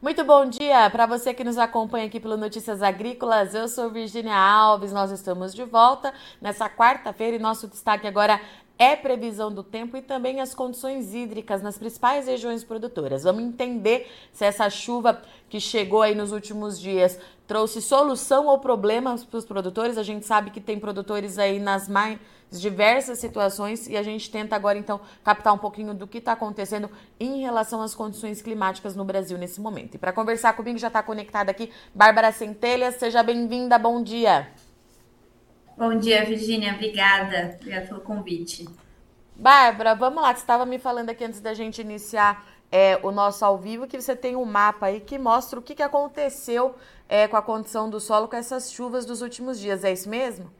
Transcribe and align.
Muito 0.00 0.22
bom 0.22 0.46
dia 0.48 0.88
para 0.90 1.06
você 1.06 1.34
que 1.34 1.42
nos 1.42 1.58
acompanha 1.58 2.06
aqui 2.06 2.20
pelo 2.20 2.36
Notícias 2.36 2.84
Agrícolas. 2.84 3.52
Eu 3.52 3.66
sou 3.66 3.90
Virginia 3.90 4.36
Alves, 4.36 4.92
nós 4.92 5.10
estamos 5.10 5.52
de 5.52 5.64
volta 5.64 6.14
nessa 6.40 6.70
quarta-feira 6.70 7.34
e 7.34 7.40
nosso 7.40 7.66
destaque 7.66 8.06
agora 8.06 8.40
é 8.78 8.94
previsão 8.94 9.52
do 9.52 9.64
tempo 9.64 9.96
e 9.96 10.00
também 10.00 10.40
as 10.40 10.54
condições 10.54 11.12
hídricas 11.12 11.62
nas 11.62 11.76
principais 11.76 12.28
regiões 12.28 12.62
produtoras. 12.62 13.24
Vamos 13.24 13.42
entender 13.42 14.08
se 14.32 14.44
essa 14.44 14.70
chuva 14.70 15.20
que 15.48 15.58
chegou 15.58 16.02
aí 16.02 16.14
nos 16.14 16.30
últimos 16.30 16.78
dias 16.78 17.18
trouxe 17.48 17.80
solução 17.80 18.46
ou 18.46 18.58
problemas 18.58 19.24
para 19.24 19.38
os 19.38 19.44
produtores. 19.46 19.96
A 19.96 20.02
gente 20.02 20.26
sabe 20.26 20.50
que 20.50 20.60
tem 20.60 20.78
produtores 20.78 21.38
aí 21.38 21.58
nas 21.58 21.88
mais 21.88 22.18
diversas 22.50 23.18
situações 23.18 23.88
e 23.88 23.96
a 23.96 24.02
gente 24.02 24.30
tenta 24.30 24.54
agora 24.54 24.78
então 24.78 25.00
captar 25.24 25.52
um 25.52 25.58
pouquinho 25.58 25.94
do 25.94 26.06
que 26.06 26.18
está 26.18 26.32
acontecendo 26.32 26.90
em 27.18 27.40
relação 27.40 27.82
às 27.82 27.94
condições 27.94 28.40
climáticas 28.40 28.94
no 28.94 29.04
Brasil 29.04 29.38
nesse 29.38 29.60
momento. 29.60 29.94
E 29.94 29.98
para 29.98 30.12
conversar 30.12 30.52
comigo 30.52 30.78
já 30.78 30.88
está 30.88 31.02
conectada 31.02 31.50
aqui 31.50 31.70
Bárbara 31.94 32.30
Centelha, 32.30 32.92
seja 32.92 33.22
bem-vinda, 33.22 33.78
bom 33.78 34.02
dia. 34.02 34.48
Bom 35.76 35.96
dia, 35.96 36.24
Virginia. 36.24 36.74
Obrigada. 36.74 37.56
Obrigada 37.60 37.86
pelo 37.86 38.00
convite. 38.00 38.68
Bárbara, 39.38 39.94
vamos 39.94 40.20
lá. 40.20 40.34
Você 40.34 40.40
estava 40.40 40.66
me 40.66 40.80
falando 40.80 41.10
aqui 41.10 41.24
antes 41.24 41.40
da 41.40 41.54
gente 41.54 41.80
iniciar 41.80 42.44
é, 42.72 42.98
o 43.04 43.12
nosso 43.12 43.44
ao 43.44 43.56
vivo 43.56 43.86
que 43.86 44.00
você 44.00 44.16
tem 44.16 44.34
um 44.34 44.44
mapa 44.44 44.86
aí 44.86 45.00
que 45.00 45.16
mostra 45.16 45.60
o 45.60 45.62
que, 45.62 45.76
que 45.76 45.82
aconteceu 45.82 46.74
é, 47.08 47.28
com 47.28 47.36
a 47.36 47.42
condição 47.42 47.88
do 47.88 48.00
solo 48.00 48.26
com 48.26 48.34
essas 48.34 48.72
chuvas 48.72 49.06
dos 49.06 49.22
últimos 49.22 49.60
dias. 49.60 49.84
É 49.84 49.92
isso 49.92 50.08
mesmo? 50.08 50.50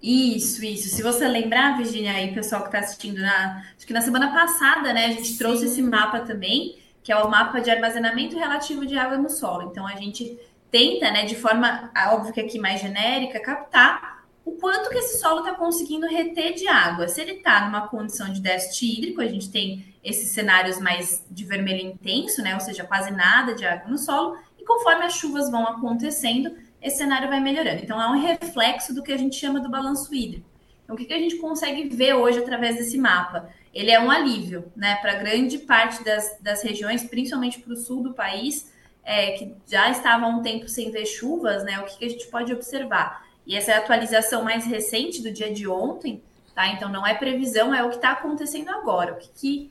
Isso, 0.00 0.64
isso. 0.64 0.94
Se 0.94 1.02
você 1.02 1.26
lembrar, 1.26 1.76
Virginia, 1.76 2.12
aí, 2.12 2.32
pessoal 2.32 2.62
que 2.62 2.68
está 2.68 2.78
assistindo, 2.78 3.20
na, 3.20 3.64
acho 3.76 3.86
que 3.86 3.92
na 3.92 4.00
semana 4.00 4.32
passada, 4.32 4.92
né, 4.92 5.06
a 5.06 5.10
gente 5.10 5.28
Sim. 5.28 5.38
trouxe 5.38 5.64
esse 5.64 5.82
mapa 5.82 6.20
também, 6.20 6.78
que 7.02 7.12
é 7.12 7.16
o 7.16 7.28
mapa 7.28 7.60
de 7.60 7.70
armazenamento 7.70 8.38
relativo 8.38 8.86
de 8.86 8.96
água 8.96 9.16
no 9.16 9.28
solo. 9.28 9.70
Então, 9.70 9.86
a 9.86 9.96
gente 9.96 10.38
tenta, 10.70 11.10
né, 11.10 11.24
de 11.24 11.36
forma, 11.36 11.90
óbvio 12.12 12.32
que 12.32 12.40
aqui 12.40 12.58
mais 12.58 12.80
genérica, 12.80 13.40
captar 13.40 14.11
o 14.44 14.52
quanto 14.52 14.90
que 14.90 14.98
esse 14.98 15.18
solo 15.20 15.40
está 15.40 15.54
conseguindo 15.54 16.06
reter 16.06 16.54
de 16.54 16.66
água. 16.66 17.08
Se 17.08 17.20
ele 17.20 17.32
está 17.32 17.66
numa 17.66 17.88
condição 17.88 18.32
de 18.32 18.40
déficit 18.40 18.86
hídrico, 18.86 19.20
a 19.20 19.26
gente 19.26 19.50
tem 19.50 19.94
esses 20.02 20.30
cenários 20.30 20.80
mais 20.80 21.24
de 21.30 21.44
vermelho 21.44 21.86
intenso, 21.86 22.42
né, 22.42 22.54
ou 22.54 22.60
seja, 22.60 22.84
quase 22.84 23.10
nada 23.12 23.54
de 23.54 23.64
água 23.64 23.88
no 23.88 23.98
solo, 23.98 24.36
e 24.58 24.64
conforme 24.64 25.04
as 25.04 25.14
chuvas 25.14 25.50
vão 25.50 25.66
acontecendo, 25.66 26.56
esse 26.80 26.98
cenário 26.98 27.28
vai 27.28 27.38
melhorando. 27.38 27.82
Então, 27.82 28.00
é 28.00 28.06
um 28.08 28.20
reflexo 28.20 28.92
do 28.92 29.02
que 29.02 29.12
a 29.12 29.16
gente 29.16 29.36
chama 29.36 29.60
do 29.60 29.70
balanço 29.70 30.12
hídrico. 30.12 30.46
Então, 30.82 30.96
o 30.96 30.98
que, 30.98 31.04
que 31.04 31.14
a 31.14 31.18
gente 31.18 31.36
consegue 31.36 31.88
ver 31.88 32.14
hoje 32.14 32.40
através 32.40 32.76
desse 32.76 32.98
mapa? 32.98 33.48
Ele 33.72 33.92
é 33.92 34.00
um 34.00 34.10
alívio, 34.10 34.70
né, 34.74 34.96
para 34.96 35.14
grande 35.14 35.58
parte 35.58 36.02
das, 36.02 36.36
das 36.40 36.62
regiões, 36.62 37.04
principalmente 37.04 37.60
para 37.60 37.72
o 37.72 37.76
sul 37.76 38.02
do 38.02 38.12
país, 38.12 38.72
é, 39.04 39.32
que 39.32 39.54
já 39.66 39.90
estava 39.90 40.26
há 40.26 40.28
um 40.28 40.42
tempo 40.42 40.68
sem 40.68 40.90
ver 40.90 41.06
chuvas, 41.06 41.64
né? 41.64 41.80
O 41.80 41.84
que, 41.84 41.98
que 41.98 42.04
a 42.04 42.08
gente 42.08 42.26
pode 42.28 42.52
observar? 42.52 43.26
E 43.46 43.56
essa 43.56 43.72
é 43.72 43.74
a 43.74 43.78
atualização 43.78 44.44
mais 44.44 44.64
recente 44.64 45.22
do 45.22 45.32
dia 45.32 45.52
de 45.52 45.66
ontem, 45.66 46.22
tá? 46.54 46.68
Então 46.68 46.88
não 46.88 47.06
é 47.06 47.14
previsão, 47.14 47.74
é 47.74 47.82
o 47.82 47.88
que 47.88 47.96
está 47.96 48.12
acontecendo 48.12 48.68
agora, 48.70 49.12
o 49.12 49.16
que, 49.16 49.28
que 49.34 49.70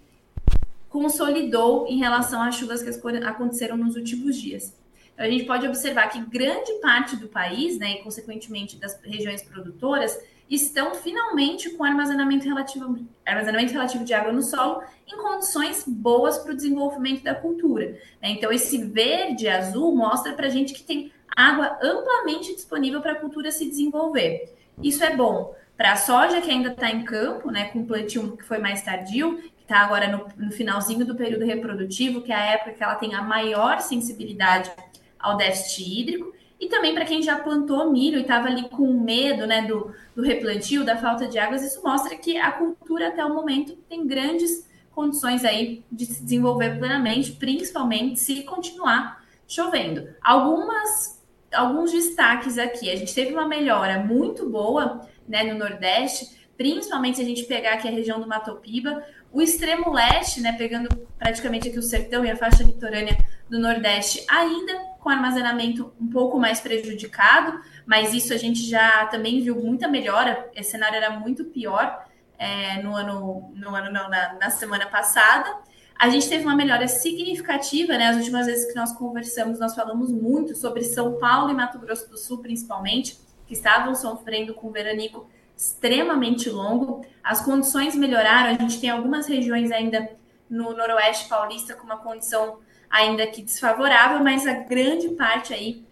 consolidou 0.89 1.87
em 1.87 1.97
relação 1.97 2.41
às 2.41 2.55
chuvas 2.55 2.83
que 2.83 2.89
aconteceram 3.25 3.77
nos 3.77 3.95
últimos 3.95 4.35
dias. 4.35 4.75
Então, 5.13 5.25
a 5.25 5.29
gente 5.29 5.45
pode 5.45 5.65
observar 5.67 6.09
que 6.09 6.19
grande 6.19 6.73
parte 6.81 7.15
do 7.15 7.27
país, 7.27 7.77
né, 7.77 7.93
e 7.93 8.03
consequentemente 8.03 8.75
das 8.75 8.99
regiões 9.01 9.41
produtoras, 9.41 10.19
estão 10.49 10.93
finalmente 10.93 11.69
com 11.71 11.83
armazenamento 11.85 12.43
relativo, 12.43 12.99
armazenamento 13.25 13.71
relativo 13.71 14.03
de 14.03 14.13
água 14.13 14.33
no 14.33 14.41
solo 14.41 14.83
em 15.07 15.15
condições 15.15 15.85
boas 15.87 16.37
para 16.39 16.51
o 16.51 16.55
desenvolvimento 16.55 17.23
da 17.23 17.33
cultura. 17.33 17.97
Né? 18.21 18.31
Então, 18.31 18.51
esse 18.51 18.83
verde 18.83 19.47
azul 19.47 19.95
mostra 19.95 20.33
para 20.33 20.47
a 20.47 20.49
gente 20.49 20.73
que 20.73 20.83
tem 20.83 21.11
água 21.35 21.77
amplamente 21.81 22.53
disponível 22.53 23.01
para 23.01 23.13
a 23.13 23.19
cultura 23.19 23.51
se 23.51 23.67
desenvolver. 23.67 24.53
Isso 24.81 25.03
é 25.03 25.15
bom 25.15 25.55
para 25.77 25.93
a 25.93 25.97
soja 25.97 26.41
que 26.41 26.51
ainda 26.51 26.69
está 26.69 26.91
em 26.91 27.03
campo, 27.03 27.49
né, 27.49 27.65
com 27.69 27.85
plantio 27.85 28.37
que 28.37 28.43
foi 28.43 28.59
mais 28.59 28.83
tardio, 28.83 29.37
que 29.37 29.63
está 29.63 29.79
agora 29.79 30.07
no, 30.07 30.27
no 30.37 30.51
finalzinho 30.51 31.05
do 31.05 31.15
período 31.15 31.43
reprodutivo, 31.43 32.21
que 32.21 32.31
é 32.31 32.35
a 32.35 32.45
época 32.51 32.73
que 32.73 32.83
ela 32.83 32.95
tem 32.95 33.15
a 33.15 33.21
maior 33.21 33.79
sensibilidade 33.81 34.71
ao 35.19 35.37
déficit 35.37 35.83
hídrico 35.83 36.33
e 36.59 36.67
também 36.67 36.93
para 36.93 37.05
quem 37.05 37.23
já 37.23 37.39
plantou 37.39 37.91
milho 37.91 38.19
e 38.19 38.21
estava 38.21 38.47
ali 38.47 38.69
com 38.69 38.93
medo 38.93 39.47
né, 39.47 39.63
do, 39.63 39.91
do 40.15 40.21
replantio, 40.21 40.85
da 40.85 40.95
falta 40.95 41.27
de 41.27 41.39
águas, 41.39 41.63
isso 41.63 41.81
mostra 41.83 42.15
que 42.15 42.37
a 42.37 42.51
cultura 42.51 43.07
até 43.07 43.25
o 43.25 43.33
momento 43.33 43.75
tem 43.89 44.05
grandes 44.05 44.69
condições 44.91 45.43
aí 45.43 45.83
de 45.91 46.05
se 46.05 46.23
desenvolver 46.23 46.77
plenamente, 46.77 47.31
principalmente 47.31 48.19
se 48.19 48.43
continuar 48.43 49.23
chovendo. 49.47 50.07
Algumas 50.21 51.19
alguns 51.53 51.91
destaques 51.91 52.57
aqui. 52.57 52.89
A 52.89 52.95
gente 52.95 53.13
teve 53.13 53.33
uma 53.33 53.47
melhora 53.47 53.99
muito 53.99 54.49
boa 54.49 55.07
né, 55.27 55.43
no 55.43 55.57
Nordeste, 55.57 56.39
principalmente 56.57 57.17
se 57.17 57.23
a 57.23 57.25
gente 57.25 57.43
pegar 57.43 57.73
aqui 57.73 57.87
a 57.87 57.91
região 57.91 58.19
do 58.19 58.27
Mato 58.27 58.55
Piba, 58.55 59.03
o 59.31 59.41
extremo 59.41 59.91
leste, 59.91 60.41
né, 60.41 60.53
pegando 60.53 60.89
praticamente 61.17 61.69
aqui 61.69 61.79
o 61.79 61.83
sertão 61.83 62.25
e 62.25 62.29
a 62.29 62.35
faixa 62.35 62.63
litorânea 62.63 63.17
do 63.49 63.59
Nordeste, 63.59 64.25
ainda 64.29 64.91
com 64.99 65.09
armazenamento 65.09 65.93
um 65.99 66.07
pouco 66.07 66.39
mais 66.39 66.59
prejudicado, 66.59 67.59
mas 67.85 68.13
isso 68.13 68.33
a 68.33 68.37
gente 68.37 68.61
já 68.69 69.05
também 69.07 69.41
viu 69.41 69.55
muita 69.55 69.87
melhora. 69.87 70.49
Esse 70.55 70.71
cenário 70.71 70.97
era 70.97 71.09
muito 71.09 71.45
pior 71.45 72.05
é, 72.37 72.81
no 72.81 72.95
ano, 72.95 73.51
no 73.55 73.75
ano 73.75 73.91
não, 73.91 74.09
na, 74.09 74.33
na, 74.33 74.49
semana 74.49 74.85
passada. 74.87 75.57
A 76.01 76.09
gente 76.09 76.27
teve 76.27 76.43
uma 76.43 76.55
melhora 76.55 76.87
significativa, 76.87 77.95
né? 77.95 78.07
As 78.07 78.17
últimas 78.17 78.47
vezes 78.47 78.65
que 78.65 78.73
nós 78.73 78.91
conversamos, 78.91 79.59
nós 79.59 79.75
falamos 79.75 80.11
muito 80.11 80.55
sobre 80.55 80.83
São 80.83 81.19
Paulo 81.19 81.51
e 81.51 81.53
Mato 81.53 81.77
Grosso 81.77 82.09
do 82.09 82.17
Sul, 82.17 82.39
principalmente, 82.39 83.19
que 83.45 83.53
estavam 83.53 83.93
sofrendo 83.93 84.55
com 84.55 84.71
veranico 84.71 85.29
extremamente 85.55 86.49
longo. 86.49 87.05
As 87.23 87.45
condições 87.45 87.95
melhoraram, 87.95 88.49
a 88.49 88.53
gente 88.55 88.81
tem 88.81 88.89
algumas 88.89 89.27
regiões 89.27 89.71
ainda 89.71 90.09
no 90.49 90.75
noroeste 90.75 91.29
paulista 91.29 91.75
com 91.75 91.83
uma 91.85 91.97
condição 91.97 92.57
ainda 92.89 93.27
que 93.27 93.43
desfavorável, 93.43 94.23
mas 94.23 94.47
a 94.47 94.53
grande 94.53 95.09
parte 95.09 95.53
aí 95.53 95.85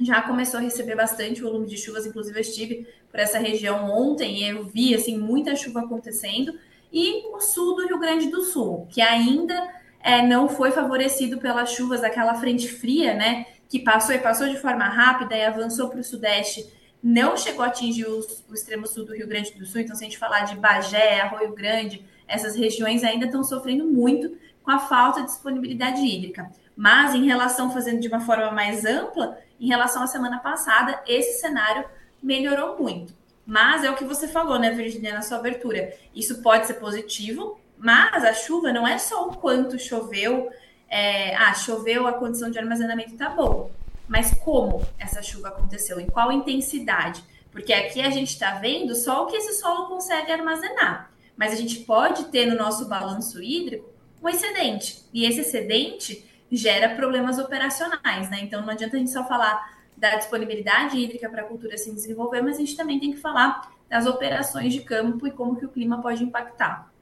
já 0.00 0.20
começou 0.20 0.58
a 0.58 0.64
receber 0.64 0.96
bastante 0.96 1.40
volume 1.40 1.68
de 1.68 1.78
chuvas, 1.78 2.04
inclusive 2.04 2.36
eu 2.36 2.42
estive 2.42 2.88
por 3.08 3.20
essa 3.20 3.38
região 3.38 3.88
ontem 3.88 4.42
e 4.42 4.48
eu 4.48 4.64
vi 4.64 4.96
assim 4.96 5.16
muita 5.16 5.54
chuva 5.54 5.82
acontecendo 5.82 6.58
e 6.94 7.26
o 7.34 7.40
sul 7.40 7.74
do 7.74 7.88
Rio 7.88 7.98
Grande 7.98 8.28
do 8.30 8.44
Sul, 8.44 8.86
que 8.88 9.02
ainda 9.02 9.68
é, 10.00 10.22
não 10.22 10.48
foi 10.48 10.70
favorecido 10.70 11.38
pelas 11.38 11.72
chuvas 11.72 12.02
daquela 12.02 12.36
frente 12.36 12.68
fria, 12.68 13.14
né, 13.14 13.46
que 13.68 13.80
passou 13.80 14.14
e 14.14 14.18
passou 14.18 14.48
de 14.48 14.56
forma 14.56 14.84
rápida 14.84 15.36
e 15.36 15.44
avançou 15.44 15.88
para 15.88 15.98
o 15.98 16.04
sudeste, 16.04 16.64
não 17.02 17.36
chegou 17.36 17.64
a 17.64 17.68
atingir 17.68 18.06
o, 18.06 18.20
o 18.48 18.54
extremo 18.54 18.86
sul 18.86 19.04
do 19.04 19.12
Rio 19.12 19.26
Grande 19.26 19.52
do 19.54 19.66
Sul. 19.66 19.80
Então, 19.80 19.96
se 19.96 20.04
a 20.04 20.06
gente 20.06 20.16
falar 20.16 20.42
de 20.42 20.56
Bagé, 20.56 21.20
Arroio 21.20 21.52
Grande, 21.52 22.04
essas 22.28 22.54
regiões 22.54 23.02
ainda 23.02 23.26
estão 23.26 23.42
sofrendo 23.42 23.84
muito 23.84 24.38
com 24.62 24.70
a 24.70 24.78
falta 24.78 25.20
de 25.20 25.26
disponibilidade 25.26 26.00
hídrica. 26.00 26.50
Mas 26.76 27.12
em 27.14 27.26
relação, 27.26 27.72
fazendo 27.72 28.00
de 28.00 28.08
uma 28.08 28.20
forma 28.20 28.52
mais 28.52 28.84
ampla, 28.84 29.36
em 29.60 29.66
relação 29.66 30.02
à 30.02 30.06
semana 30.06 30.38
passada, 30.38 31.02
esse 31.06 31.40
cenário 31.40 31.84
melhorou 32.22 32.78
muito. 32.80 33.12
Mas 33.46 33.84
é 33.84 33.90
o 33.90 33.94
que 33.94 34.04
você 34.04 34.26
falou, 34.26 34.58
né, 34.58 34.70
Virginia, 34.70 35.14
na 35.14 35.22
sua 35.22 35.38
abertura. 35.38 35.94
Isso 36.14 36.40
pode 36.42 36.66
ser 36.66 36.74
positivo, 36.74 37.60
mas 37.76 38.24
a 38.24 38.32
chuva 38.32 38.72
não 38.72 38.86
é 38.86 38.96
só 38.98 39.28
o 39.28 39.36
quanto 39.36 39.78
choveu. 39.78 40.50
É, 40.88 41.34
ah, 41.36 41.52
choveu, 41.54 42.06
a 42.06 42.12
condição 42.12 42.50
de 42.50 42.58
armazenamento 42.58 43.12
está 43.12 43.28
boa. 43.28 43.70
Mas 44.08 44.32
como 44.34 44.86
essa 44.98 45.22
chuva 45.22 45.48
aconteceu? 45.48 45.98
Em 46.00 46.06
qual 46.06 46.32
intensidade? 46.32 47.22
Porque 47.50 47.72
aqui 47.72 48.00
a 48.00 48.10
gente 48.10 48.30
está 48.30 48.54
vendo 48.54 48.94
só 48.94 49.24
o 49.24 49.26
que 49.26 49.36
esse 49.36 49.60
solo 49.60 49.86
consegue 49.86 50.32
armazenar. 50.32 51.10
Mas 51.36 51.52
a 51.52 51.56
gente 51.56 51.80
pode 51.80 52.24
ter 52.26 52.46
no 52.46 52.56
nosso 52.56 52.88
balanço 52.88 53.42
hídrico 53.42 53.92
um 54.22 54.28
excedente. 54.28 55.04
E 55.12 55.24
esse 55.24 55.40
excedente 55.40 56.24
gera 56.50 56.94
problemas 56.94 57.38
operacionais, 57.38 58.30
né? 58.30 58.40
Então 58.42 58.62
não 58.62 58.70
adianta 58.70 58.96
a 58.96 58.98
gente 58.98 59.10
só 59.10 59.26
falar 59.26 59.83
da 60.04 60.16
disponibilidade 60.16 60.98
hídrica 60.98 61.30
para 61.30 61.40
a 61.40 61.44
cultura 61.46 61.78
se 61.78 61.90
desenvolver, 61.90 62.42
mas 62.42 62.56
a 62.56 62.58
gente 62.58 62.76
também 62.76 63.00
tem 63.00 63.12
que 63.12 63.16
falar 63.16 63.72
das 63.88 64.04
operações 64.04 64.74
de 64.74 64.82
campo 64.82 65.26
e 65.26 65.30
como 65.30 65.56
que 65.56 65.64
o 65.64 65.68
clima 65.70 66.02
pode 66.02 66.22
impactar. 66.22 66.92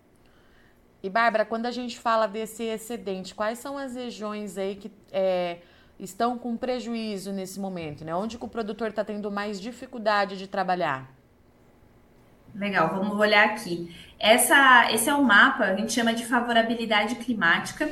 E 1.03 1.11
Bárbara, 1.11 1.45
quando 1.45 1.67
a 1.67 1.73
gente 1.73 1.99
fala 1.99 2.29
desse 2.29 2.63
excedente, 2.63 3.35
quais 3.35 3.59
são 3.59 3.77
as 3.77 3.97
regiões 3.97 4.57
aí 4.57 4.77
que 4.77 4.93
é, 5.11 5.59
estão 5.99 6.39
com 6.39 6.57
prejuízo 6.57 7.33
nesse 7.33 7.59
momento, 7.59 8.05
né? 8.05 8.15
Onde 8.15 8.39
que 8.39 8.45
o 8.45 8.49
produtor 8.49 8.91
está 8.91 9.05
tendo 9.05 9.29
mais 9.33 9.61
dificuldade 9.61 10.39
de 10.39 10.47
trabalhar? 10.47 11.13
Legal, 12.55 12.89
vamos 12.91 13.19
olhar 13.19 13.49
aqui. 13.49 13.93
Essa, 14.17 14.93
esse 14.93 15.11
é 15.11 15.15
o 15.15 15.25
mapa, 15.25 15.65
a 15.65 15.75
gente 15.75 15.93
chama 15.93 16.15
de 16.15 16.25
favorabilidade 16.25 17.17
climática 17.17 17.91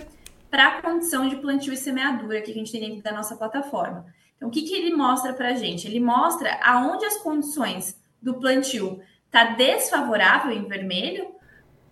para 0.49 0.69
a 0.69 0.83
condição 0.83 1.29
de 1.29 1.35
plantio 1.35 1.73
e 1.73 1.77
semeadura 1.77 2.41
que 2.43 2.53
a 2.53 2.55
gente 2.55 2.71
tem 2.71 2.81
dentro 2.81 3.03
da 3.03 3.13
nossa 3.13 3.35
plataforma. 3.35 4.07
Então, 4.41 4.49
o 4.49 4.51
que, 4.51 4.63
que 4.63 4.75
ele 4.75 4.97
mostra 4.97 5.35
para 5.35 5.51
a 5.51 5.55
gente? 5.55 5.87
Ele 5.87 6.01
mostra 6.01 6.59
aonde 6.65 7.05
as 7.05 7.19
condições 7.19 8.01
do 8.23 8.41
plantio 8.41 8.99
está 9.27 9.45
desfavorável 9.45 10.51
em 10.51 10.65
vermelho, 10.65 11.35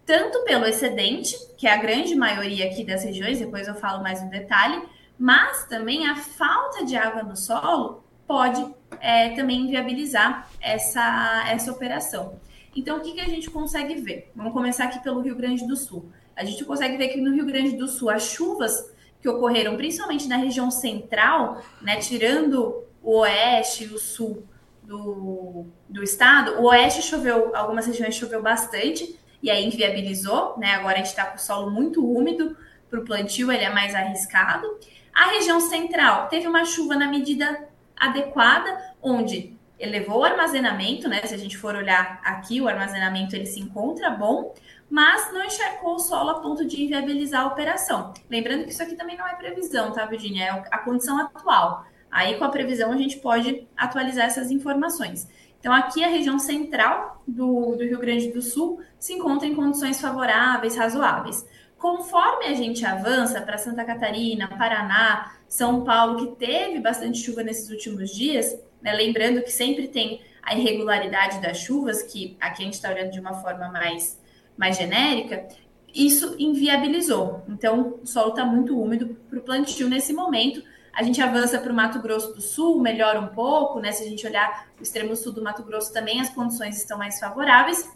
tanto 0.07 0.43
pelo 0.45 0.65
excedente, 0.65 1.37
que 1.59 1.67
é 1.67 1.75
a 1.75 1.77
grande 1.77 2.15
maioria 2.15 2.65
aqui 2.65 2.83
das 2.83 3.05
regiões, 3.05 3.39
depois 3.39 3.69
eu 3.69 3.75
falo 3.75 4.03
mais 4.03 4.25
no 4.25 4.31
detalhe, 4.31 4.83
mas 5.19 5.67
também 5.67 6.07
a 6.07 6.17
falta 6.17 6.87
de 6.87 6.97
água 6.97 7.23
no 7.23 7.37
solo 7.37 8.03
pode 8.27 8.67
é, 8.99 9.29
também 9.35 9.61
inviabilizar 9.67 10.51
essa, 10.59 11.45
essa 11.51 11.71
operação. 11.71 12.41
Então, 12.75 12.97
o 12.97 13.01
que, 13.03 13.13
que 13.13 13.21
a 13.21 13.29
gente 13.29 13.51
consegue 13.51 13.97
ver? 13.97 14.33
Vamos 14.35 14.55
começar 14.55 14.85
aqui 14.85 15.03
pelo 15.03 15.21
Rio 15.21 15.37
Grande 15.37 15.67
do 15.67 15.77
Sul. 15.77 16.11
A 16.35 16.45
gente 16.45 16.65
consegue 16.65 16.97
ver 16.97 17.09
que 17.09 17.21
no 17.21 17.35
Rio 17.35 17.45
Grande 17.45 17.77
do 17.77 17.87
Sul 17.87 18.09
as 18.09 18.23
chuvas 18.23 18.91
que 19.21 19.29
ocorreram 19.29 19.77
principalmente 19.77 20.29
na 20.29 20.37
região 20.37 20.71
central, 20.71 21.63
né, 21.83 21.97
tirando 21.97 22.85
o 23.03 23.19
oeste 23.19 23.85
e 23.85 23.87
o 23.89 23.99
sul 23.99 24.45
do, 24.83 25.67
do 25.89 26.03
estado, 26.03 26.61
o 26.61 26.67
oeste 26.67 27.03
choveu, 27.03 27.55
algumas 27.55 27.87
regiões 27.87 28.15
choveu 28.15 28.43
bastante, 28.43 29.19
e 29.43 29.51
aí 29.51 29.65
inviabilizou, 29.65 30.59
né? 30.59 30.75
Agora 30.75 30.95
a 30.95 30.99
gente 30.99 31.07
está 31.07 31.25
com 31.25 31.37
o 31.37 31.41
solo 31.41 31.71
muito 31.71 32.05
úmido 32.05 32.57
para 32.91 32.99
o 32.99 33.05
plantio, 33.05 33.53
ele 33.53 33.65
é 33.65 33.71
mais 33.71 33.95
arriscado. 33.95 34.67
A 35.15 35.31
região 35.31 35.61
central 35.61 36.29
teve 36.29 36.49
uma 36.49 36.65
chuva 36.65 36.97
na 36.97 37.07
medida 37.07 37.69
adequada, 37.97 38.95
onde 39.01 39.57
elevou 39.79 40.21
o 40.21 40.25
armazenamento, 40.25 41.09
né? 41.09 41.23
Se 41.25 41.35
a 41.35 41.39
gente 41.39 41.57
for 41.57 41.77
olhar 41.77 42.21
aqui, 42.25 42.61
o 42.61 42.69
armazenamento 42.69 43.37
ele 43.37 43.47
se 43.47 43.61
encontra 43.61 44.11
bom, 44.11 44.55
mas 44.91 45.33
não 45.33 45.45
encharcou 45.45 45.95
o 45.95 45.99
solo 45.99 46.31
a 46.31 46.41
ponto 46.41 46.65
de 46.65 46.83
inviabilizar 46.83 47.43
a 47.43 47.47
operação. 47.47 48.13
Lembrando 48.29 48.65
que 48.65 48.71
isso 48.71 48.83
aqui 48.83 48.95
também 48.95 49.17
não 49.17 49.27
é 49.27 49.35
previsão, 49.35 49.93
tá, 49.93 50.05
Virginia? 50.07 50.45
É 50.45 50.51
a 50.71 50.79
condição 50.79 51.19
atual. 51.19 51.85
Aí, 52.11 52.37
com 52.39 52.45
a 52.45 52.49
previsão, 52.49 52.91
a 52.93 52.97
gente 52.97 53.19
pode 53.19 53.67
atualizar 53.77 54.27
essas 54.27 54.51
informações. 54.51 55.29
Então, 55.61 55.73
aqui 55.73 56.03
a 56.03 56.09
região 56.09 56.39
central 56.39 57.23
do, 57.27 57.77
do 57.77 57.85
Rio 57.85 57.99
Grande 57.99 58.33
do 58.33 58.41
Sul 58.41 58.81
se 58.99 59.13
encontra 59.13 59.47
em 59.47 59.55
condições 59.55 60.01
favoráveis, 60.01 60.77
razoáveis. 60.77 61.47
Conforme 61.77 62.47
a 62.47 62.55
gente 62.55 62.85
avança 62.85 63.41
para 63.41 63.59
Santa 63.59 63.85
Catarina, 63.85 64.49
Paraná, 64.49 65.35
São 65.49 65.85
Paulo, 65.85 66.17
que 66.17 66.37
teve 66.37 66.81
bastante 66.81 67.19
chuva 67.19 67.43
nesses 67.43 67.71
últimos 67.71 68.11
dias, 68.11 68.59
né? 68.81 68.93
lembrando 68.93 69.43
que 69.43 69.53
sempre 69.53 69.87
tem 69.87 70.21
a 70.43 70.55
irregularidade 70.55 71.41
das 71.41 71.59
chuvas, 71.59 72.03
que 72.03 72.37
aqui 72.41 72.63
a 72.63 72.65
gente 72.65 72.75
está 72.75 72.91
olhando 72.91 73.11
de 73.11 73.21
uma 73.21 73.35
forma 73.35 73.69
mais, 73.69 74.19
mais 74.59 74.77
genérica, 74.77 75.47
isso 75.95 76.35
inviabilizou. 76.39 77.43
Então, 77.49 77.99
o 78.03 78.07
solo 78.07 78.31
está 78.31 78.45
muito 78.45 78.79
úmido 78.79 79.17
para 79.31 79.39
o 79.39 79.43
plantio 79.43 79.89
nesse 79.89 80.13
momento. 80.13 80.63
A 80.93 81.03
gente 81.03 81.23
avança 81.23 81.59
para 81.59 81.73
o 81.73 81.75
Mato 81.75 82.01
Grosso 82.03 82.35
do 82.35 82.41
Sul, 82.41 82.81
melhora 82.81 83.21
um 83.21 83.29
pouco, 83.29 83.79
né? 83.79 83.93
Se 83.93 84.03
a 84.03 84.09
gente 84.09 84.27
olhar 84.27 84.69
o 84.79 84.83
extremo 84.83 85.15
sul 85.15 85.33
do 85.33 85.43
Mato 85.43 85.63
Grosso 85.63 85.93
também, 85.93 86.21
as 86.21 86.29
condições 86.29 86.77
estão 86.77 86.99
mais 86.99 87.19
favoráveis. 87.21 87.89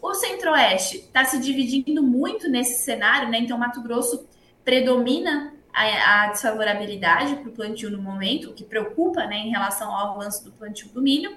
O 0.00 0.14
Centro-Oeste 0.14 0.98
está 0.98 1.24
se 1.24 1.40
dividindo 1.40 2.02
muito 2.02 2.48
nesse 2.48 2.84
cenário, 2.84 3.28
né? 3.28 3.38
Então, 3.38 3.58
Mato 3.58 3.82
Grosso 3.82 4.28
predomina 4.64 5.54
a, 5.72 6.24
a 6.24 6.26
desfavorabilidade 6.28 7.36
para 7.36 7.48
o 7.48 7.52
plantio 7.52 7.90
no 7.90 8.00
momento, 8.00 8.50
o 8.50 8.54
que 8.54 8.64
preocupa, 8.64 9.26
né, 9.26 9.38
em 9.38 9.50
relação 9.50 9.94
ao 9.94 10.12
avanço 10.12 10.44
do 10.44 10.52
plantio 10.52 10.88
do 10.88 11.00
milho. 11.00 11.32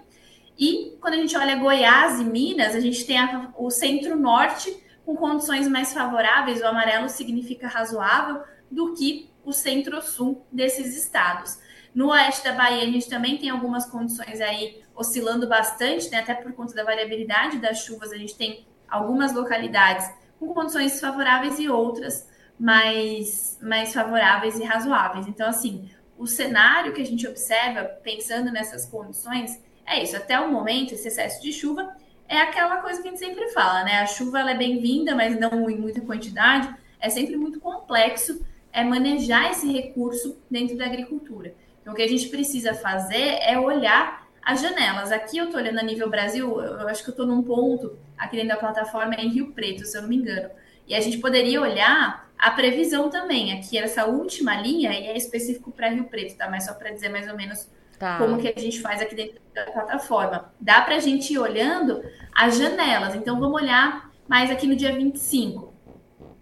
E 0.57 0.97
quando 1.01 1.15
a 1.15 1.17
gente 1.17 1.35
olha 1.37 1.55
Goiás 1.55 2.19
e 2.19 2.23
Minas, 2.23 2.75
a 2.75 2.79
gente 2.79 3.05
tem 3.05 3.17
a, 3.17 3.51
o 3.57 3.69
Centro-Norte 3.69 4.83
com 5.05 5.15
condições 5.15 5.67
mais 5.67 5.93
favoráveis, 5.93 6.61
o 6.61 6.65
amarelo 6.65 7.09
significa 7.09 7.67
razoável, 7.67 8.41
do 8.71 8.93
que 8.93 9.29
o 9.43 9.51
Centro-Sul 9.51 10.45
desses 10.51 10.95
estados. 10.95 11.59
No 11.93 12.09
oeste 12.09 12.43
da 12.43 12.53
Bahia, 12.53 12.83
a 12.83 12.91
gente 12.91 13.07
também 13.09 13.37
tem 13.37 13.49
algumas 13.49 13.85
condições 13.85 14.41
aí 14.41 14.81
oscilando 14.95 15.47
bastante, 15.47 16.09
né? 16.09 16.19
até 16.19 16.33
por 16.33 16.53
conta 16.53 16.73
da 16.73 16.83
variabilidade 16.83 17.59
das 17.59 17.79
chuvas, 17.79 18.11
a 18.11 18.17
gente 18.17 18.35
tem 18.35 18.65
algumas 18.87 19.33
localidades 19.33 20.09
com 20.39 20.53
condições 20.53 20.99
favoráveis 20.99 21.59
e 21.59 21.69
outras 21.69 22.27
mais, 22.59 23.59
mais 23.61 23.93
favoráveis 23.93 24.59
e 24.59 24.63
razoáveis. 24.63 25.27
Então, 25.27 25.47
assim, 25.47 25.89
o 26.17 26.25
cenário 26.25 26.93
que 26.93 27.01
a 27.01 27.05
gente 27.05 27.27
observa, 27.27 27.83
pensando 28.03 28.51
nessas 28.51 28.85
condições, 28.85 29.61
é 29.85 30.01
isso. 30.03 30.15
Até 30.15 30.39
o 30.39 30.51
momento, 30.51 30.93
esse 30.93 31.07
excesso 31.07 31.41
de 31.41 31.51
chuva 31.51 31.95
é 32.27 32.37
aquela 32.37 32.77
coisa 32.77 33.01
que 33.01 33.07
a 33.07 33.11
gente 33.11 33.19
sempre 33.19 33.49
fala, 33.49 33.83
né? 33.83 33.99
A 33.99 34.05
chuva 34.05 34.39
ela 34.39 34.51
é 34.51 34.57
bem-vinda, 34.57 35.15
mas 35.15 35.39
não 35.39 35.69
em 35.69 35.77
muita 35.77 36.01
quantidade. 36.01 36.73
É 36.99 37.09
sempre 37.09 37.35
muito 37.35 37.59
complexo 37.59 38.43
é 38.73 38.83
manejar 38.83 39.51
esse 39.51 39.71
recurso 39.71 40.35
dentro 40.49 40.75
da 40.75 40.85
agricultura. 40.85 41.53
Então, 41.79 41.93
o 41.93 41.95
que 41.95 42.01
a 42.01 42.07
gente 42.07 42.27
precisa 42.29 42.73
fazer 42.73 43.37
é 43.41 43.57
olhar 43.57 44.27
as 44.41 44.61
janelas. 44.61 45.11
Aqui 45.11 45.37
eu 45.37 45.45
estou 45.45 45.61
olhando 45.61 45.79
a 45.79 45.83
nível 45.83 46.09
Brasil, 46.09 46.59
eu 46.59 46.87
acho 46.87 47.03
que 47.03 47.09
eu 47.09 47.13
estou 47.13 47.27
num 47.27 47.43
ponto 47.43 47.95
aqui 48.17 48.35
dentro 48.35 48.49
da 48.49 48.57
plataforma 48.57 49.13
é 49.13 49.21
em 49.21 49.29
Rio 49.29 49.51
Preto, 49.51 49.85
se 49.85 49.95
eu 49.95 50.01
não 50.01 50.09
me 50.09 50.17
engano. 50.17 50.49
E 50.87 50.95
a 50.95 50.99
gente 50.99 51.19
poderia 51.19 51.61
olhar 51.61 52.29
a 52.37 52.51
previsão 52.51 53.09
também. 53.09 53.53
Aqui, 53.53 53.77
essa 53.77 54.05
última 54.05 54.59
linha, 54.59 54.91
e 54.91 55.07
é 55.07 55.15
específico 55.15 55.71
para 55.71 55.89
Rio 55.89 56.05
Preto, 56.05 56.35
tá? 56.35 56.49
Mas 56.49 56.65
só 56.65 56.73
para 56.73 56.91
dizer 56.91 57.09
mais 57.09 57.29
ou 57.29 57.37
menos 57.37 57.69
tá. 57.97 58.17
como 58.17 58.37
que 58.37 58.47
a 58.47 58.59
gente 58.59 58.81
faz 58.81 59.01
aqui 59.01 59.15
dentro 59.15 59.39
da 59.53 59.65
plataforma. 59.65 60.53
Dá 60.59 60.81
para 60.81 60.95
a 60.95 60.99
gente 60.99 61.33
ir 61.33 61.39
olhando 61.39 62.03
as 62.33 62.57
janelas. 62.57 63.15
Então, 63.15 63.39
vamos 63.39 63.61
olhar 63.61 64.11
mais 64.27 64.49
aqui 64.49 64.67
no 64.67 64.75
dia 64.75 64.93
25 64.93 65.73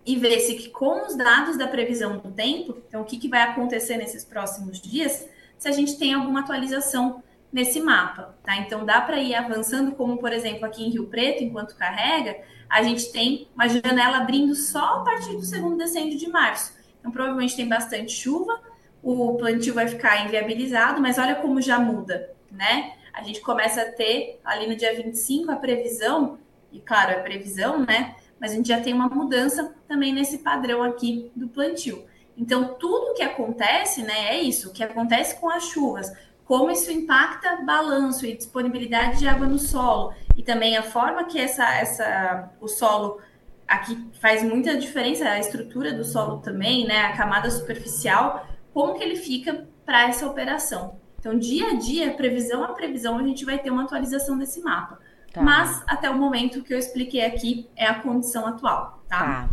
e 0.05 0.15
ver 0.15 0.39
se 0.39 0.55
que 0.55 0.69
com 0.69 1.05
os 1.05 1.15
dados 1.15 1.57
da 1.57 1.67
previsão 1.67 2.17
do 2.17 2.31
tempo, 2.31 2.77
então 2.87 3.01
o 3.01 3.05
que, 3.05 3.17
que 3.17 3.27
vai 3.27 3.41
acontecer 3.43 3.97
nesses 3.97 4.25
próximos 4.25 4.79
dias, 4.79 5.27
se 5.57 5.67
a 5.67 5.71
gente 5.71 5.97
tem 5.97 6.13
alguma 6.13 6.39
atualização 6.39 7.23
nesse 7.51 7.79
mapa, 7.81 8.35
tá? 8.43 8.57
Então 8.57 8.85
dá 8.85 9.01
para 9.01 9.19
ir 9.19 9.35
avançando, 9.35 9.91
como 9.91 10.17
por 10.17 10.31
exemplo 10.31 10.65
aqui 10.65 10.83
em 10.83 10.89
Rio 10.89 11.07
Preto, 11.07 11.43
enquanto 11.43 11.75
carrega, 11.75 12.37
a 12.69 12.81
gente 12.81 13.11
tem 13.11 13.47
uma 13.53 13.67
janela 13.67 14.17
abrindo 14.17 14.55
só 14.55 14.99
a 14.99 15.03
partir 15.03 15.33
do 15.33 15.43
segundo 15.43 15.77
decêndio 15.77 16.17
de 16.17 16.29
março. 16.29 16.73
Então 16.99 17.11
provavelmente 17.11 17.55
tem 17.55 17.67
bastante 17.67 18.11
chuva, 18.13 18.60
o 19.03 19.35
plantio 19.35 19.73
vai 19.73 19.87
ficar 19.87 20.25
inviabilizado, 20.25 21.01
mas 21.01 21.17
olha 21.17 21.35
como 21.35 21.61
já 21.61 21.79
muda, 21.79 22.31
né? 22.51 22.93
A 23.13 23.23
gente 23.23 23.41
começa 23.41 23.81
a 23.81 23.91
ter 23.91 24.39
ali 24.43 24.67
no 24.67 24.75
dia 24.75 24.95
25 24.95 25.51
a 25.51 25.55
previsão, 25.55 26.37
e 26.71 26.79
claro, 26.79 27.11
é 27.11 27.15
previsão, 27.15 27.85
né? 27.85 28.15
mas 28.41 28.53
a 28.53 28.55
gente 28.55 28.69
já 28.69 28.81
tem 28.81 28.91
uma 28.91 29.07
mudança 29.07 29.71
também 29.87 30.11
nesse 30.11 30.39
padrão 30.39 30.81
aqui 30.81 31.31
do 31.35 31.47
plantio. 31.47 32.03
Então, 32.35 32.73
tudo 32.73 33.13
que 33.13 33.21
acontece, 33.21 34.01
né, 34.01 34.29
é 34.29 34.41
isso, 34.41 34.69
o 34.69 34.73
que 34.73 34.83
acontece 34.83 35.39
com 35.39 35.47
as 35.47 35.65
chuvas, 35.65 36.11
como 36.43 36.71
isso 36.71 36.91
impacta 36.91 37.63
balanço 37.63 38.25
e 38.25 38.35
disponibilidade 38.35 39.19
de 39.19 39.27
água 39.27 39.45
no 39.45 39.59
solo, 39.59 40.15
e 40.35 40.41
também 40.41 40.75
a 40.75 40.81
forma 40.81 41.25
que 41.25 41.37
essa, 41.37 41.71
essa, 41.75 42.49
o 42.59 42.67
solo 42.67 43.19
aqui 43.67 44.09
faz 44.19 44.41
muita 44.41 44.75
diferença, 44.75 45.29
a 45.29 45.37
estrutura 45.37 45.93
do 45.93 46.03
solo 46.03 46.39
também, 46.39 46.87
né, 46.87 47.01
a 47.01 47.15
camada 47.15 47.51
superficial, 47.51 48.47
como 48.73 48.95
que 48.95 49.03
ele 49.03 49.15
fica 49.15 49.67
para 49.85 50.07
essa 50.07 50.27
operação. 50.27 50.99
Então, 51.19 51.37
dia 51.37 51.71
a 51.71 51.73
dia, 51.75 52.13
previsão 52.13 52.63
a 52.63 52.69
previsão, 52.69 53.17
a 53.17 53.23
gente 53.23 53.45
vai 53.45 53.59
ter 53.59 53.69
uma 53.69 53.83
atualização 53.83 54.37
desse 54.37 54.59
mapa. 54.61 54.99
Tá. 55.31 55.41
Mas 55.41 55.83
até 55.87 56.09
o 56.09 56.17
momento 56.17 56.63
que 56.63 56.73
eu 56.73 56.77
expliquei 56.77 57.23
aqui 57.23 57.69
é 57.75 57.85
a 57.85 57.95
condição 57.95 58.45
atual, 58.47 59.03
tá? 59.07 59.17
tá. 59.17 59.49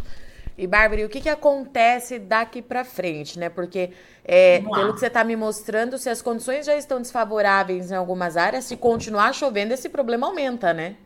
E 0.57 0.67
Bárbara, 0.67 1.07
o 1.07 1.09
que, 1.09 1.21
que 1.21 1.29
acontece 1.29 2.19
daqui 2.19 2.61
para 2.61 2.85
frente, 2.85 3.39
né? 3.39 3.49
Porque 3.49 3.93
é, 4.25 4.61
pelo 4.61 4.93
que 4.93 4.99
você 4.99 5.07
está 5.07 5.23
me 5.23 5.37
mostrando, 5.37 5.97
se 5.99 6.11
as 6.11 6.21
condições 6.21 6.67
já 6.67 6.77
estão 6.77 7.01
desfavoráveis 7.01 7.93
em 7.93 7.95
algumas 7.95 8.37
áreas, 8.37 8.65
se 8.65 8.77
continuar 8.77 9.33
chovendo, 9.33 9.73
esse 9.73 9.89
problema 9.89 10.27
aumenta, 10.27 10.73
né? 10.75 10.97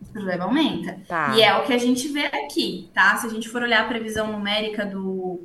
O 0.00 0.12
problema 0.12 0.44
aumenta. 0.44 0.98
Tá. 1.06 1.34
E 1.36 1.42
é 1.42 1.54
o 1.58 1.64
que 1.64 1.74
a 1.74 1.78
gente 1.78 2.08
vê 2.08 2.24
aqui, 2.26 2.90
tá? 2.94 3.16
Se 3.16 3.26
a 3.26 3.30
gente 3.30 3.50
for 3.50 3.60
olhar 3.60 3.84
a 3.84 3.88
previsão 3.88 4.32
numérica 4.32 4.86
do, 4.86 5.42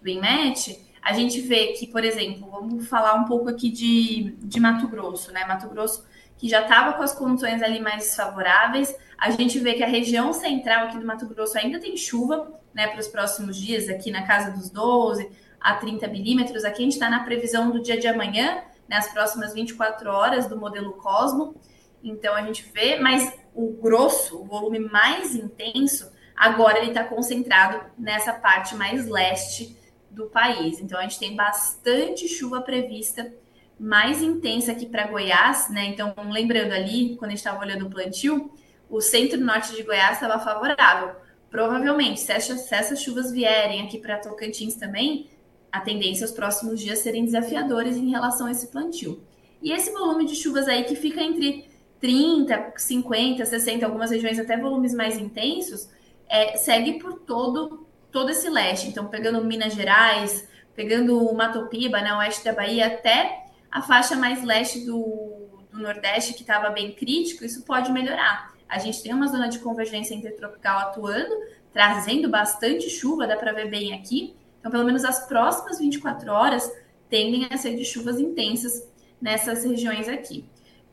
do 0.00 0.08
INMET, 0.08 0.80
a 1.02 1.12
gente 1.12 1.40
vê 1.40 1.72
que, 1.72 1.86
por 1.86 2.04
exemplo, 2.04 2.48
vamos 2.48 2.88
falar 2.88 3.14
um 3.14 3.24
pouco 3.24 3.48
aqui 3.48 3.70
de, 3.70 4.36
de 4.38 4.60
Mato 4.60 4.86
Grosso, 4.86 5.32
né? 5.32 5.44
Mato 5.44 5.68
Grosso 5.68 6.04
que 6.42 6.48
já 6.48 6.62
estava 6.62 6.94
com 6.94 7.04
as 7.04 7.14
condições 7.14 7.62
ali 7.62 7.78
mais 7.78 8.16
favoráveis. 8.16 8.92
A 9.16 9.30
gente 9.30 9.60
vê 9.60 9.74
que 9.74 9.84
a 9.84 9.86
região 9.86 10.32
central 10.32 10.86
aqui 10.86 10.98
do 10.98 11.06
Mato 11.06 11.24
Grosso 11.26 11.56
ainda 11.56 11.78
tem 11.78 11.96
chuva, 11.96 12.52
né, 12.74 12.88
para 12.88 12.98
os 12.98 13.06
próximos 13.06 13.56
dias, 13.56 13.88
aqui 13.88 14.10
na 14.10 14.26
casa 14.26 14.50
dos 14.50 14.68
12 14.68 15.30
a 15.60 15.74
30 15.74 16.08
milímetros. 16.08 16.64
Aqui 16.64 16.82
a 16.82 16.84
gente 16.84 16.94
está 16.94 17.08
na 17.08 17.22
previsão 17.22 17.70
do 17.70 17.80
dia 17.80 17.96
de 17.96 18.08
amanhã, 18.08 18.60
né, 18.88 18.96
as 18.96 19.12
próximas 19.12 19.54
24 19.54 20.10
horas 20.10 20.48
do 20.48 20.58
modelo 20.58 20.94
Cosmo. 20.94 21.54
Então 22.02 22.34
a 22.34 22.42
gente 22.42 22.68
vê, 22.74 22.98
mas 22.98 23.32
o 23.54 23.74
grosso, 23.80 24.42
o 24.42 24.44
volume 24.44 24.80
mais 24.80 25.36
intenso, 25.36 26.10
agora 26.34 26.78
ele 26.78 26.88
está 26.88 27.04
concentrado 27.04 27.86
nessa 27.96 28.32
parte 28.32 28.74
mais 28.74 29.06
leste 29.06 29.76
do 30.12 30.26
país. 30.26 30.80
Então 30.80 30.98
a 30.98 31.02
gente 31.02 31.18
tem 31.18 31.34
bastante 31.34 32.28
chuva 32.28 32.60
prevista 32.60 33.32
mais 33.78 34.22
intensa 34.22 34.72
aqui 34.72 34.86
para 34.86 35.08
Goiás, 35.08 35.68
né? 35.70 35.86
Então, 35.86 36.14
lembrando 36.30 36.72
ali, 36.72 37.16
quando 37.16 37.30
a 37.30 37.30
gente 37.30 37.38
estava 37.38 37.60
olhando 37.60 37.86
o 37.86 37.90
plantio, 37.90 38.52
o 38.88 39.00
centro-norte 39.00 39.74
de 39.74 39.82
Goiás 39.82 40.14
estava 40.14 40.38
favorável. 40.38 41.16
Provavelmente, 41.50 42.20
se, 42.20 42.30
essa, 42.30 42.56
se 42.56 42.74
essas 42.74 43.02
chuvas 43.02 43.32
vierem 43.32 43.82
aqui 43.82 43.98
para 43.98 44.18
Tocantins 44.18 44.74
também, 44.76 45.28
a 45.70 45.80
tendência 45.80 46.24
os 46.24 46.30
próximos 46.30 46.78
dias 46.78 47.00
serem 47.00 47.24
desafiadores 47.24 47.96
em 47.96 48.10
relação 48.10 48.46
a 48.46 48.52
esse 48.52 48.68
plantio. 48.68 49.22
E 49.62 49.72
esse 49.72 49.90
volume 49.90 50.26
de 50.26 50.36
chuvas 50.36 50.68
aí 50.68 50.84
que 50.84 50.94
fica 50.94 51.22
entre 51.22 51.68
30, 51.98 52.74
50, 52.76 53.44
60, 53.44 53.86
algumas 53.86 54.10
regiões 54.10 54.38
até 54.38 54.56
volumes 54.56 54.94
mais 54.94 55.16
intensos, 55.16 55.88
é, 56.28 56.56
segue 56.56 56.98
por 56.98 57.20
todo, 57.20 57.86
todo 58.12 58.30
esse 58.30 58.48
leste. 58.48 58.88
Então, 58.88 59.06
pegando 59.06 59.44
Minas 59.44 59.74
Gerais, 59.74 60.46
pegando 60.76 61.18
o 61.18 61.34
Matopiba, 61.34 62.00
né, 62.00 62.14
oeste 62.14 62.44
da 62.44 62.52
Bahia, 62.52 62.86
até 62.86 63.46
a 63.70 63.82
faixa 63.82 64.14
mais 64.14 64.44
leste 64.44 64.84
do, 64.84 65.48
do 65.72 65.78
Nordeste, 65.78 66.34
que 66.34 66.42
estava 66.42 66.70
bem 66.70 66.92
crítico, 66.92 67.44
isso 67.44 67.62
pode 67.62 67.90
melhorar. 67.90 68.52
A 68.68 68.78
gente 68.78 69.02
tem 69.02 69.12
uma 69.12 69.26
zona 69.26 69.48
de 69.48 69.58
convergência 69.58 70.14
intertropical 70.14 70.78
atuando, 70.78 71.34
trazendo 71.72 72.28
bastante 72.28 72.88
chuva, 72.90 73.26
dá 73.26 73.36
para 73.36 73.52
ver 73.52 73.68
bem 73.68 73.94
aqui. 73.94 74.34
Então, 74.60 74.70
pelo 74.70 74.84
menos 74.84 75.04
as 75.04 75.26
próximas 75.26 75.78
24 75.78 76.30
horas 76.30 76.70
tendem 77.08 77.48
a 77.50 77.56
ser 77.56 77.74
de 77.76 77.84
chuvas 77.84 78.20
intensas 78.20 78.88
nessas 79.20 79.64
regiões 79.64 80.08
aqui. 80.08 80.44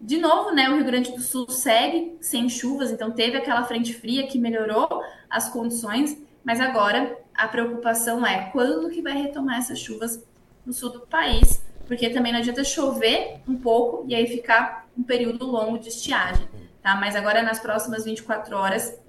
De 0.01 0.17
novo, 0.17 0.51
né, 0.51 0.69
o 0.69 0.75
Rio 0.75 0.85
Grande 0.85 1.11
do 1.11 1.21
Sul 1.21 1.49
segue 1.49 2.17
sem 2.21 2.47
chuvas, 2.47 2.89
então 2.91 3.11
teve 3.11 3.37
aquela 3.37 3.65
frente 3.65 3.93
fria 3.93 4.27
que 4.27 4.39
melhorou 4.39 5.03
as 5.29 5.49
condições, 5.49 6.17
mas 6.43 6.59
agora 6.59 7.17
a 7.33 7.47
preocupação 7.47 8.25
é 8.25 8.49
quando 8.51 8.89
que 8.89 9.01
vai 9.01 9.13
retomar 9.13 9.57
essas 9.59 9.79
chuvas 9.79 10.23
no 10.65 10.73
sul 10.73 10.89
do 10.89 11.01
país, 11.01 11.63
porque 11.87 12.09
também 12.09 12.31
não 12.31 12.39
adianta 12.39 12.63
chover 12.63 13.41
um 13.47 13.55
pouco 13.55 14.05
e 14.07 14.13
aí 14.13 14.27
ficar 14.27 14.87
um 14.97 15.03
período 15.03 15.45
longo 15.45 15.79
de 15.79 15.89
estiagem, 15.89 16.47
tá? 16.81 16.95
Mas 16.95 17.15
agora 17.15 17.41
nas 17.41 17.59
próximas 17.59 18.05
24 18.05 18.55
horas 18.55 18.99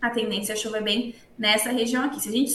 a 0.00 0.10
tendência 0.10 0.54
é 0.54 0.56
chover 0.56 0.82
bem 0.82 1.14
nessa 1.38 1.70
região 1.70 2.04
aqui. 2.04 2.20
Se 2.20 2.28
a 2.28 2.32
gente 2.32 2.52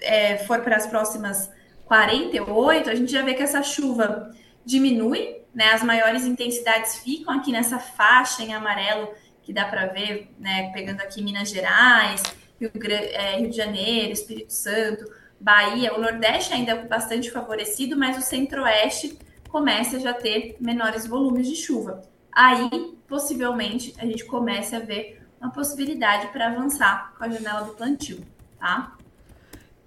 é, 0.00 0.38
for 0.38 0.60
para 0.60 0.76
as 0.76 0.86
próximas 0.86 1.50
48, 1.84 2.90
a 2.90 2.94
gente 2.94 3.12
já 3.12 3.22
vê 3.22 3.34
que 3.34 3.42
essa 3.42 3.62
chuva 3.62 4.34
diminui, 4.64 5.42
né? 5.54 5.72
As 5.72 5.82
maiores 5.82 6.24
intensidades 6.24 6.96
ficam 6.98 7.34
aqui 7.34 7.52
nessa 7.52 7.78
faixa 7.78 8.42
em 8.42 8.54
amarelo 8.54 9.10
que 9.42 9.52
dá 9.52 9.64
para 9.64 9.86
ver, 9.86 10.32
né? 10.38 10.70
Pegando 10.72 11.00
aqui 11.00 11.22
Minas 11.22 11.50
Gerais, 11.50 12.22
Rio, 12.68 12.92
é, 12.92 13.36
Rio 13.38 13.50
de 13.50 13.56
Janeiro, 13.56 14.12
Espírito 14.12 14.52
Santo, 14.52 15.10
Bahia. 15.40 15.94
O 15.94 16.00
Nordeste 16.00 16.52
ainda 16.52 16.72
é 16.72 16.86
bastante 16.86 17.30
favorecido, 17.30 17.96
mas 17.96 18.16
o 18.16 18.22
Centro-Oeste 18.22 19.18
começa 19.48 19.96
a 19.96 20.00
já 20.00 20.14
ter 20.14 20.56
menores 20.60 21.06
volumes 21.06 21.48
de 21.48 21.56
chuva. 21.56 22.02
Aí, 22.30 22.96
possivelmente, 23.06 23.94
a 23.98 24.06
gente 24.06 24.24
começa 24.24 24.76
a 24.76 24.80
ver 24.80 25.20
uma 25.40 25.50
possibilidade 25.50 26.28
para 26.28 26.46
avançar 26.46 27.14
com 27.18 27.24
a 27.24 27.28
janela 27.28 27.62
do 27.62 27.74
plantio, 27.74 28.20
tá? 28.58 28.96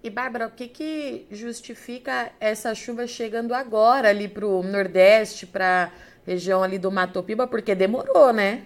E, 0.04 0.10
Bárbara, 0.10 0.46
o 0.46 0.52
que, 0.52 0.68
que 0.68 1.26
justifica 1.32 2.32
essa 2.40 2.76
chuva 2.76 3.08
chegando 3.08 3.56
agora 3.56 4.10
ali 4.10 4.28
para 4.28 4.46
o 4.46 4.62
Nordeste, 4.62 5.48
para 5.48 5.92
região 6.24 6.62
ali 6.62 6.78
do 6.78 6.92
Mato 6.92 7.24
Piba? 7.24 7.48
Porque 7.48 7.74
demorou, 7.74 8.32
né? 8.32 8.66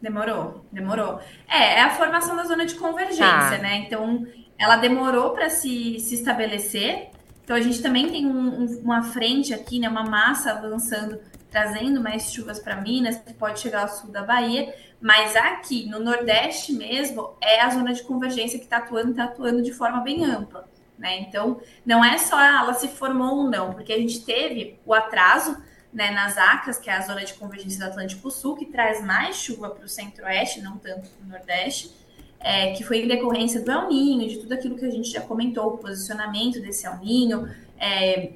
Demorou, 0.00 0.64
demorou. 0.70 1.20
É, 1.48 1.78
é 1.78 1.80
a 1.82 1.90
formação 1.90 2.36
da 2.36 2.44
zona 2.44 2.66
de 2.66 2.74
convergência, 2.74 3.22
tá. 3.24 3.58
né? 3.58 3.84
Então, 3.86 4.26
ela 4.58 4.76
demorou 4.76 5.30
para 5.30 5.48
se, 5.48 5.98
se 6.00 6.14
estabelecer. 6.14 7.10
Então, 7.42 7.56
a 7.56 7.60
gente 7.60 7.80
também 7.80 8.08
tem 8.08 8.26
um, 8.26 8.62
um, 8.62 8.80
uma 8.82 9.02
frente 9.02 9.54
aqui, 9.54 9.78
né? 9.78 9.88
Uma 9.88 10.04
massa 10.04 10.52
avançando, 10.52 11.18
trazendo 11.50 12.00
mais 12.00 12.32
chuvas 12.32 12.58
para 12.58 12.80
Minas, 12.80 13.16
que 13.18 13.32
pode 13.32 13.60
chegar 13.60 13.82
ao 13.82 13.88
sul 13.88 14.10
da 14.10 14.22
Bahia. 14.22 14.74
Mas 15.00 15.34
aqui 15.36 15.86
no 15.88 16.00
Nordeste 16.00 16.72
mesmo 16.72 17.36
é 17.40 17.60
a 17.60 17.70
zona 17.70 17.92
de 17.92 18.02
convergência 18.02 18.58
que 18.58 18.64
está 18.64 18.78
atuando, 18.78 19.10
está 19.10 19.24
atuando 19.24 19.62
de 19.62 19.72
forma 19.72 20.00
bem 20.00 20.24
ampla. 20.24 20.68
Né? 20.98 21.20
Então, 21.20 21.60
não 21.84 22.04
é 22.04 22.16
só 22.18 22.36
ah, 22.36 22.60
ela 22.62 22.74
se 22.74 22.88
formou 22.88 23.38
ou 23.38 23.50
não, 23.50 23.72
porque 23.74 23.92
a 23.92 23.98
gente 23.98 24.24
teve 24.24 24.78
o 24.84 24.94
atraso 24.94 25.56
né, 25.92 26.10
nas 26.10 26.36
ACAS, 26.36 26.78
que 26.78 26.90
é 26.90 26.94
a 26.94 27.00
zona 27.00 27.24
de 27.24 27.34
convergência 27.34 27.78
do 27.78 27.90
Atlântico 27.90 28.30
Sul, 28.30 28.56
que 28.56 28.66
traz 28.66 29.02
mais 29.04 29.36
chuva 29.36 29.70
para 29.70 29.84
o 29.84 29.88
centro-oeste, 29.88 30.60
não 30.60 30.76
tanto 30.78 31.08
para 31.08 31.24
o 31.24 31.28
nordeste, 31.28 31.94
é, 32.40 32.72
que 32.72 32.84
foi 32.84 33.02
em 33.02 33.08
decorrência 33.08 33.60
do 33.60 33.70
El 33.70 33.88
Ninho, 33.88 34.28
de 34.28 34.38
tudo 34.38 34.52
aquilo 34.52 34.76
que 34.76 34.84
a 34.84 34.90
gente 34.90 35.10
já 35.10 35.20
comentou, 35.20 35.74
o 35.74 35.78
posicionamento 35.78 36.60
desse 36.60 36.86
El 36.86 36.98
Ninho, 36.98 37.48
é, 37.78 38.32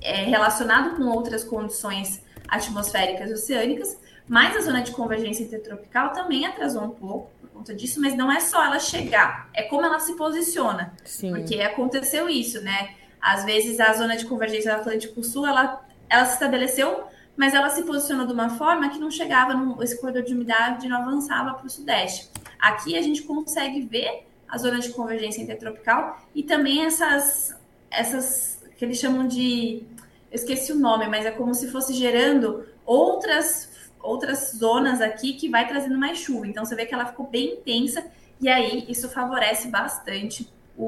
é, 0.00 0.24
relacionado 0.24 0.96
com 0.96 1.04
outras 1.04 1.44
condições 1.44 2.22
atmosféricas 2.48 3.30
e 3.30 3.34
oceânicas, 3.34 3.98
mas 4.26 4.56
a 4.56 4.60
zona 4.60 4.82
de 4.82 4.92
convergência 4.92 5.44
intertropical 5.44 6.12
também 6.12 6.46
atrasou 6.46 6.84
um 6.84 6.90
pouco 6.90 7.30
por 7.40 7.50
conta 7.50 7.74
disso, 7.74 8.00
mas 8.00 8.16
não 8.16 8.30
é 8.30 8.40
só 8.40 8.64
ela 8.64 8.78
chegar, 8.78 9.48
é 9.54 9.62
como 9.62 9.84
ela 9.84 9.98
se 10.00 10.14
posiciona. 10.16 10.92
Sim. 11.04 11.30
Porque 11.30 11.60
aconteceu 11.60 12.28
isso, 12.28 12.60
né? 12.62 12.94
Às 13.20 13.44
vezes 13.44 13.78
a 13.78 13.92
zona 13.92 14.16
de 14.16 14.26
convergência 14.26 14.74
do 14.74 14.80
Atlântico 14.80 15.22
Sul, 15.22 15.46
ela, 15.46 15.81
ela 16.12 16.26
se 16.26 16.34
estabeleceu, 16.34 17.04
mas 17.34 17.54
ela 17.54 17.70
se 17.70 17.82
posicionou 17.84 18.26
de 18.26 18.32
uma 18.34 18.50
forma 18.50 18.90
que 18.90 18.98
não 18.98 19.10
chegava, 19.10 19.54
no, 19.54 19.82
esse 19.82 19.98
corredor 19.98 20.22
de 20.22 20.34
umidade 20.34 20.86
não 20.86 20.98
avançava 20.98 21.54
para 21.54 21.66
o 21.66 21.70
sudeste. 21.70 22.30
Aqui 22.58 22.96
a 22.96 23.02
gente 23.02 23.22
consegue 23.22 23.80
ver 23.80 24.26
a 24.46 24.58
zona 24.58 24.78
de 24.78 24.90
convergência 24.90 25.40
intertropical 25.40 26.20
e 26.34 26.42
também 26.42 26.84
essas, 26.84 27.58
essas 27.90 28.62
que 28.76 28.84
eles 28.84 28.98
chamam 28.98 29.26
de, 29.26 29.82
eu 30.30 30.34
esqueci 30.34 30.72
o 30.72 30.78
nome, 30.78 31.08
mas 31.08 31.24
é 31.24 31.30
como 31.30 31.54
se 31.54 31.70
fosse 31.70 31.94
gerando 31.94 32.66
outras 32.84 33.72
outras 34.02 34.56
zonas 34.56 35.00
aqui 35.00 35.34
que 35.34 35.48
vai 35.48 35.66
trazendo 35.68 35.96
mais 35.96 36.18
chuva. 36.18 36.44
Então 36.44 36.64
você 36.64 36.74
vê 36.74 36.84
que 36.84 36.92
ela 36.92 37.06
ficou 37.06 37.24
bem 37.24 37.54
intensa 37.54 38.04
e 38.40 38.48
aí 38.48 38.84
isso 38.88 39.08
favorece 39.08 39.68
bastante 39.68 40.52
o, 40.76 40.82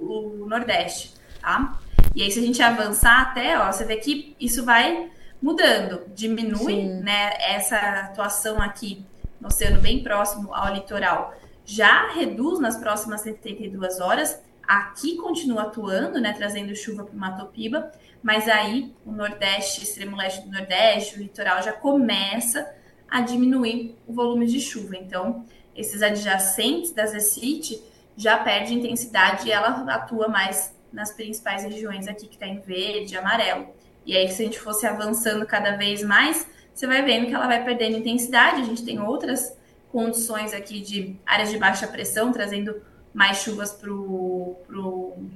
o 0.00 0.46
Nordeste, 0.48 1.12
tá? 1.42 1.78
E 2.14 2.22
aí 2.22 2.30
se 2.30 2.38
a 2.38 2.42
gente 2.42 2.62
avançar 2.62 3.20
até, 3.22 3.58
ó, 3.58 3.72
você 3.72 3.84
vê 3.84 3.96
que 3.96 4.36
isso 4.38 4.64
vai 4.64 5.10
mudando, 5.40 6.02
diminui, 6.14 6.74
Sim. 6.74 7.00
né, 7.00 7.32
essa 7.40 7.76
atuação 7.76 8.60
aqui 8.60 9.04
no 9.40 9.48
oceano 9.48 9.80
bem 9.80 10.02
próximo 10.02 10.54
ao 10.54 10.72
litoral. 10.72 11.34
Já 11.64 12.12
reduz 12.12 12.60
nas 12.60 12.76
próximas 12.76 13.22
72 13.22 14.00
horas, 14.00 14.40
aqui 14.62 15.16
continua 15.16 15.62
atuando, 15.62 16.20
né, 16.20 16.32
trazendo 16.32 16.74
chuva 16.76 17.04
para 17.04 17.14
o 17.14 17.18
Matopiba, 17.18 17.90
mas 18.22 18.48
aí 18.48 18.94
o 19.04 19.10
Nordeste, 19.10 19.82
extremo 19.82 20.16
leste 20.16 20.42
do 20.42 20.52
Nordeste, 20.52 21.16
o 21.16 21.22
litoral 21.22 21.62
já 21.62 21.72
começa 21.72 22.70
a 23.10 23.20
diminuir 23.20 23.96
o 24.06 24.12
volume 24.12 24.46
de 24.46 24.60
chuva. 24.60 24.96
Então, 24.96 25.44
esses 25.74 26.02
adjacentes 26.02 26.92
da 26.92 27.04
Zecite 27.06 27.82
já 28.16 28.38
perde 28.38 28.74
intensidade 28.74 29.48
e 29.48 29.52
ela 29.52 29.84
atua 29.92 30.28
mais 30.28 30.74
nas 30.92 31.12
principais 31.12 31.64
regiões 31.64 32.06
aqui 32.06 32.26
que 32.26 32.34
está 32.34 32.46
em 32.46 32.60
verde, 32.60 33.16
amarelo. 33.16 33.68
E 34.04 34.16
aí, 34.16 34.28
se 34.28 34.42
a 34.42 34.44
gente 34.44 34.58
fosse 34.58 34.86
avançando 34.86 35.46
cada 35.46 35.76
vez 35.76 36.02
mais, 36.02 36.46
você 36.74 36.86
vai 36.86 37.02
vendo 37.02 37.26
que 37.26 37.34
ela 37.34 37.46
vai 37.46 37.64
perdendo 37.64 37.98
intensidade. 37.98 38.62
A 38.62 38.64
gente 38.64 38.84
tem 38.84 39.00
outras 39.00 39.56
condições 39.90 40.52
aqui 40.52 40.80
de 40.80 41.16
áreas 41.24 41.50
de 41.50 41.58
baixa 41.58 41.86
pressão, 41.86 42.32
trazendo 42.32 42.82
mais 43.12 43.38
chuvas 43.38 43.72
para 43.72 43.92
o 43.92 45.28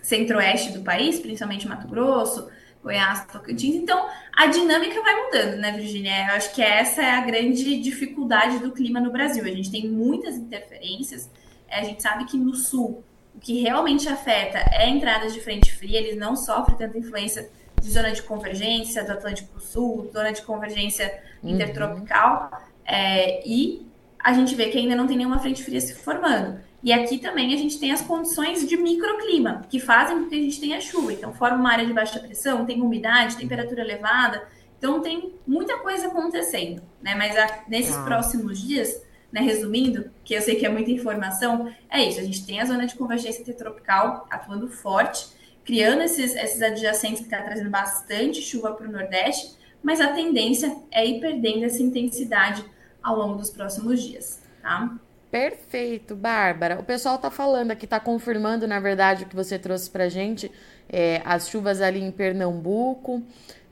centro-oeste 0.00 0.72
do 0.72 0.82
país, 0.82 1.18
principalmente 1.18 1.66
Mato 1.66 1.88
Grosso, 1.88 2.48
Goiás, 2.82 3.26
Tocantins. 3.26 3.74
Então, 3.74 4.08
a 4.36 4.46
dinâmica 4.46 5.00
vai 5.02 5.24
mudando, 5.24 5.56
né, 5.56 5.72
Virginia? 5.72 6.28
Eu 6.28 6.34
acho 6.34 6.54
que 6.54 6.62
essa 6.62 7.02
é 7.02 7.10
a 7.10 7.20
grande 7.20 7.80
dificuldade 7.80 8.58
do 8.58 8.72
clima 8.72 9.00
no 9.00 9.12
Brasil. 9.12 9.44
A 9.44 9.48
gente 9.48 9.70
tem 9.70 9.88
muitas 9.88 10.36
interferências. 10.36 11.30
É, 11.68 11.80
a 11.80 11.84
gente 11.84 12.02
sabe 12.02 12.24
que 12.24 12.36
no 12.36 12.54
sul, 12.54 13.04
o 13.34 13.40
que 13.40 13.60
realmente 13.60 14.08
afeta 14.08 14.58
é 14.58 14.84
a 14.84 14.88
entrada 14.88 15.28
de 15.28 15.40
frente 15.40 15.72
fria, 15.72 15.98
eles 15.98 16.16
não 16.16 16.36
sofrem 16.36 16.76
tanta 16.76 16.98
influência 16.98 17.50
de 17.80 17.90
zona 17.90 18.12
de 18.12 18.22
convergência 18.22 19.04
do 19.04 19.12
Atlântico 19.12 19.60
Sul, 19.60 20.10
zona 20.12 20.32
de 20.32 20.42
convergência 20.42 21.20
uhum. 21.42 21.50
intertropical. 21.50 22.50
É, 22.84 23.46
e 23.46 23.86
a 24.18 24.32
gente 24.32 24.54
vê 24.54 24.68
que 24.68 24.78
ainda 24.78 24.94
não 24.94 25.06
tem 25.06 25.16
nenhuma 25.16 25.40
frente 25.40 25.62
fria 25.62 25.80
se 25.80 25.94
formando. 25.94 26.60
E 26.82 26.92
aqui 26.92 27.18
também 27.18 27.54
a 27.54 27.56
gente 27.56 27.78
tem 27.78 27.92
as 27.92 28.02
condições 28.02 28.66
de 28.68 28.76
microclima, 28.76 29.62
que 29.68 29.78
fazem 29.78 30.20
com 30.20 30.28
que 30.28 30.34
a 30.34 30.42
gente 30.42 30.60
tenha 30.60 30.80
chuva. 30.80 31.12
Então, 31.12 31.32
forma 31.32 31.56
uma 31.56 31.70
área 31.72 31.86
de 31.86 31.92
baixa 31.92 32.18
pressão, 32.18 32.64
tem 32.64 32.82
umidade, 32.82 33.36
temperatura 33.36 33.82
elevada. 33.82 34.42
Então, 34.78 35.00
tem 35.00 35.32
muita 35.46 35.78
coisa 35.78 36.08
acontecendo, 36.08 36.82
né? 37.00 37.14
Mas 37.14 37.36
a, 37.36 37.64
nesses 37.68 37.96
ah. 37.96 38.02
próximos 38.02 38.60
dias, 38.60 39.00
né, 39.32 39.40
resumindo, 39.40 40.10
que 40.24 40.34
eu 40.34 40.42
sei 40.42 40.56
que 40.56 40.66
é 40.66 40.68
muita 40.68 40.90
informação, 40.90 41.72
é 41.88 42.02
isso. 42.02 42.20
A 42.20 42.22
gente 42.22 42.44
tem 42.44 42.60
a 42.60 42.66
zona 42.66 42.86
de 42.86 42.94
convergência 42.94 43.40
intertropical 43.40 44.26
atuando 44.30 44.68
forte, 44.68 45.26
criando 45.64 46.02
esses, 46.02 46.34
esses 46.36 46.60
adjacentes 46.60 47.20
que 47.20 47.26
está 47.26 47.40
trazendo 47.40 47.70
bastante 47.70 48.42
chuva 48.42 48.72
para 48.72 48.86
o 48.86 48.92
Nordeste, 48.92 49.56
mas 49.82 50.00
a 50.00 50.12
tendência 50.12 50.76
é 50.90 51.06
ir 51.06 51.20
perdendo 51.20 51.64
essa 51.64 51.82
intensidade 51.82 52.64
ao 53.02 53.16
longo 53.16 53.36
dos 53.36 53.50
próximos 53.50 54.02
dias, 54.02 54.40
tá? 54.60 54.96
Perfeito, 55.30 56.14
Bárbara. 56.14 56.78
O 56.78 56.84
pessoal 56.84 57.16
tá 57.16 57.30
falando 57.30 57.70
aqui, 57.70 57.86
tá 57.86 57.98
confirmando, 57.98 58.68
na 58.68 58.78
verdade, 58.78 59.24
o 59.24 59.26
que 59.26 59.34
você 59.34 59.58
trouxe 59.58 59.88
pra 59.88 60.06
gente. 60.10 60.52
É, 60.86 61.22
as 61.24 61.48
chuvas 61.48 61.80
ali 61.80 62.02
em 62.02 62.10
Pernambuco. 62.10 63.22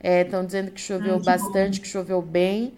Estão 0.03 0.41
é, 0.41 0.43
dizendo 0.43 0.71
que 0.71 0.81
choveu 0.81 1.13
Ai, 1.13 1.19
que 1.19 1.25
bastante, 1.25 1.77
bom. 1.77 1.83
que 1.83 1.87
choveu 1.87 2.19
bem. 2.19 2.73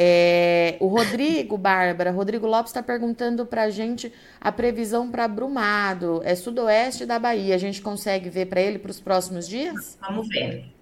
É, 0.00 0.76
o 0.78 0.86
Rodrigo, 0.86 1.58
Bárbara, 1.58 2.12
Rodrigo 2.12 2.46
Lopes 2.46 2.70
está 2.70 2.80
perguntando 2.80 3.44
para 3.44 3.64
a 3.64 3.70
gente 3.70 4.12
a 4.40 4.52
previsão 4.52 5.10
para 5.10 5.26
Brumado, 5.26 6.20
é 6.24 6.36
sudoeste 6.36 7.04
da 7.04 7.18
Bahia. 7.18 7.56
A 7.56 7.58
gente 7.58 7.82
consegue 7.82 8.30
ver 8.30 8.46
para 8.46 8.60
ele 8.60 8.78
para 8.78 8.92
os 8.92 9.00
próximos 9.00 9.48
dias? 9.48 9.98
Vamos 10.00 10.28
ver. 10.28 10.72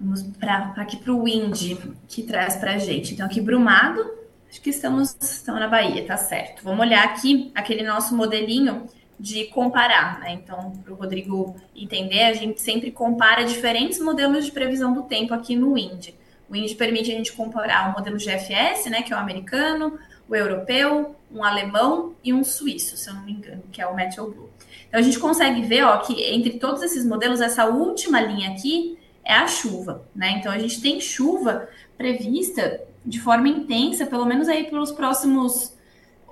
Vamos 0.00 0.22
para 0.40 0.74
aqui 0.76 0.96
para 0.96 1.12
o 1.12 1.22
Wind, 1.22 1.78
que 2.08 2.24
traz 2.24 2.56
para 2.56 2.72
a 2.72 2.78
gente. 2.78 3.14
Então, 3.14 3.26
aqui 3.26 3.40
Brumado, 3.40 4.24
Acho 4.54 4.60
que 4.60 4.70
estamos, 4.70 5.16
estamos 5.20 5.60
na 5.60 5.66
Bahia, 5.66 6.06
tá 6.06 6.16
certo. 6.16 6.62
Vamos 6.62 6.86
olhar 6.86 7.02
aqui 7.02 7.50
aquele 7.56 7.82
nosso 7.82 8.16
modelinho 8.16 8.86
de 9.18 9.46
comparar, 9.46 10.20
né? 10.20 10.32
Então, 10.32 10.70
para 10.84 10.92
o 10.92 10.96
Rodrigo 10.96 11.56
entender, 11.74 12.22
a 12.22 12.32
gente 12.32 12.62
sempre 12.62 12.92
compara 12.92 13.44
diferentes 13.44 13.98
modelos 13.98 14.44
de 14.44 14.52
previsão 14.52 14.94
do 14.94 15.02
tempo 15.02 15.34
aqui 15.34 15.56
no 15.56 15.74
Wind. 15.74 16.14
O 16.48 16.52
Wind 16.52 16.74
permite 16.74 17.10
a 17.10 17.14
gente 17.14 17.32
comparar 17.32 17.90
o 17.90 17.92
modelo 17.92 18.16
GFS, 18.16 18.90
né, 18.90 19.02
que 19.02 19.12
é 19.12 19.16
o 19.16 19.18
americano, 19.18 19.98
o 20.28 20.34
europeu, 20.34 21.16
um 21.30 21.42
alemão 21.42 22.14
e 22.22 22.32
um 22.32 22.44
suíço, 22.44 22.96
se 22.96 23.08
eu 23.08 23.14
não 23.14 23.24
me 23.24 23.32
engano, 23.32 23.62
que 23.70 23.80
é 23.80 23.86
o 23.86 23.94
Meteor 23.94 24.30
Blue. 24.30 24.50
Então 24.88 25.00
a 25.00 25.02
gente 25.02 25.18
consegue 25.18 25.62
ver, 25.62 25.84
ó, 25.84 25.98
que 25.98 26.22
entre 26.22 26.58
todos 26.58 26.82
esses 26.82 27.04
modelos, 27.04 27.40
essa 27.40 27.66
última 27.66 28.20
linha 28.20 28.50
aqui 28.50 28.98
é 29.24 29.34
a 29.34 29.46
chuva, 29.46 30.06
né? 30.14 30.36
Então 30.38 30.52
a 30.52 30.58
gente 30.58 30.80
tem 30.80 31.00
chuva 31.00 31.68
prevista 31.96 32.80
de 33.04 33.20
forma 33.20 33.48
intensa, 33.48 34.06
pelo 34.06 34.24
menos 34.24 34.48
aí 34.48 34.64
pelos 34.64 34.92
próximos 34.92 35.74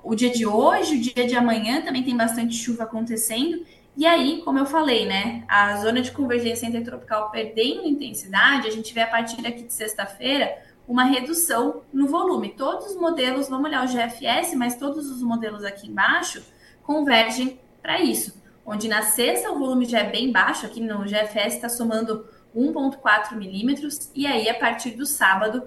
o 0.03 0.15
dia 0.15 0.29
de 0.29 0.45
hoje, 0.45 0.95
o 0.95 1.01
dia 1.01 1.25
de 1.25 1.35
amanhã 1.35 1.81
também 1.81 2.03
tem 2.03 2.15
bastante 2.15 2.55
chuva 2.55 2.83
acontecendo. 2.83 3.65
E 3.95 4.05
aí, 4.05 4.41
como 4.43 4.57
eu 4.57 4.65
falei, 4.65 5.05
né, 5.05 5.43
a 5.47 5.77
zona 5.77 6.01
de 6.01 6.11
convergência 6.11 6.65
intertropical 6.65 7.29
perdendo 7.29 7.87
intensidade, 7.87 8.67
a 8.67 8.71
gente 8.71 8.93
vê 8.93 9.01
a 9.01 9.07
partir 9.07 9.45
aqui 9.45 9.63
de 9.63 9.73
sexta-feira 9.73 10.57
uma 10.87 11.03
redução 11.03 11.81
no 11.93 12.07
volume. 12.07 12.49
Todos 12.49 12.87
os 12.87 12.95
modelos, 12.95 13.47
vamos 13.47 13.67
olhar 13.67 13.85
o 13.85 13.87
GFS, 13.87 14.55
mas 14.55 14.75
todos 14.75 15.09
os 15.09 15.21
modelos 15.21 15.63
aqui 15.63 15.87
embaixo 15.87 16.43
convergem 16.81 17.59
para 17.81 18.01
isso. 18.01 18.41
Onde 18.65 18.87
na 18.87 19.03
sexta 19.03 19.51
o 19.51 19.59
volume 19.59 19.85
já 19.85 19.99
é 19.99 20.09
bem 20.09 20.31
baixo, 20.31 20.65
aqui 20.65 20.81
no 20.81 21.03
GFS 21.03 21.55
está 21.55 21.69
somando 21.69 22.25
1,4 22.55 23.35
milímetros, 23.35 24.09
e 24.15 24.25
aí 24.25 24.49
a 24.49 24.55
partir 24.55 24.91
do 24.91 25.05
sábado 25.05 25.63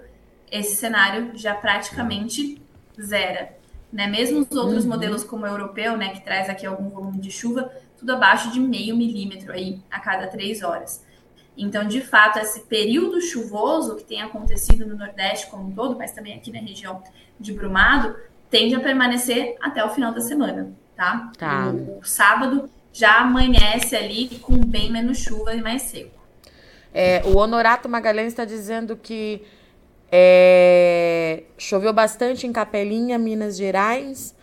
esse 0.51 0.75
cenário 0.75 1.31
já 1.35 1.53
praticamente 1.53 2.61
zera. 2.99 3.55
Né? 3.91 4.07
Mesmo 4.07 4.39
os 4.39 4.55
outros 4.55 4.83
uhum. 4.83 4.91
modelos, 4.91 5.23
como 5.23 5.43
o 5.43 5.47
europeu, 5.47 5.97
né, 5.97 6.09
que 6.09 6.21
traz 6.21 6.49
aqui 6.49 6.65
algum 6.65 6.89
volume 6.89 7.19
de 7.19 7.31
chuva, 7.31 7.71
tudo 7.97 8.11
abaixo 8.11 8.51
de 8.51 8.59
meio 8.59 8.95
milímetro 8.95 9.51
aí 9.51 9.81
a 9.89 9.99
cada 9.99 10.27
três 10.27 10.61
horas. 10.61 11.05
Então, 11.57 11.87
de 11.87 12.01
fato, 12.01 12.37
esse 12.37 12.61
período 12.61 13.19
chuvoso 13.19 13.95
que 13.95 14.03
tem 14.03 14.21
acontecido 14.21 14.85
no 14.85 14.95
Nordeste 14.95 15.47
como 15.47 15.67
um 15.67 15.71
todo, 15.71 15.97
mas 15.97 16.11
também 16.11 16.35
aqui 16.35 16.51
na 16.51 16.59
região 16.59 17.01
de 17.39 17.51
Brumado, 17.51 18.15
tende 18.49 18.75
a 18.75 18.79
permanecer 18.79 19.55
até 19.59 19.83
o 19.83 19.89
final 19.89 20.13
da 20.13 20.21
semana, 20.21 20.71
tá? 20.95 21.31
tá. 21.37 21.69
O, 21.69 21.99
o 21.99 22.05
sábado 22.05 22.69
já 22.93 23.19
amanhece 23.19 23.95
ali 23.95 24.39
com 24.39 24.57
bem 24.57 24.91
menos 24.91 25.17
chuva 25.17 25.55
e 25.55 25.61
mais 25.61 25.81
seco. 25.83 26.17
É, 26.93 27.21
o 27.25 27.37
Honorato 27.37 27.89
Magalhães 27.89 28.29
está 28.29 28.45
dizendo 28.45 28.95
que 28.95 29.41
é, 30.11 31.43
choveu 31.57 31.91
bastante 31.91 32.47
em 32.47 32.53
Capelinha, 32.53 33.17
Minas 33.17 33.57
Gerais, 33.57 34.35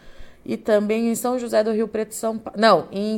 e 0.44 0.56
também 0.56 1.10
em 1.10 1.14
São 1.14 1.38
José 1.38 1.62
do 1.62 1.72
Rio 1.72 1.88
Preto, 1.88 2.14
São 2.14 2.38
Paulo. 2.38 2.60
Não, 2.60 2.88
em 2.92 3.16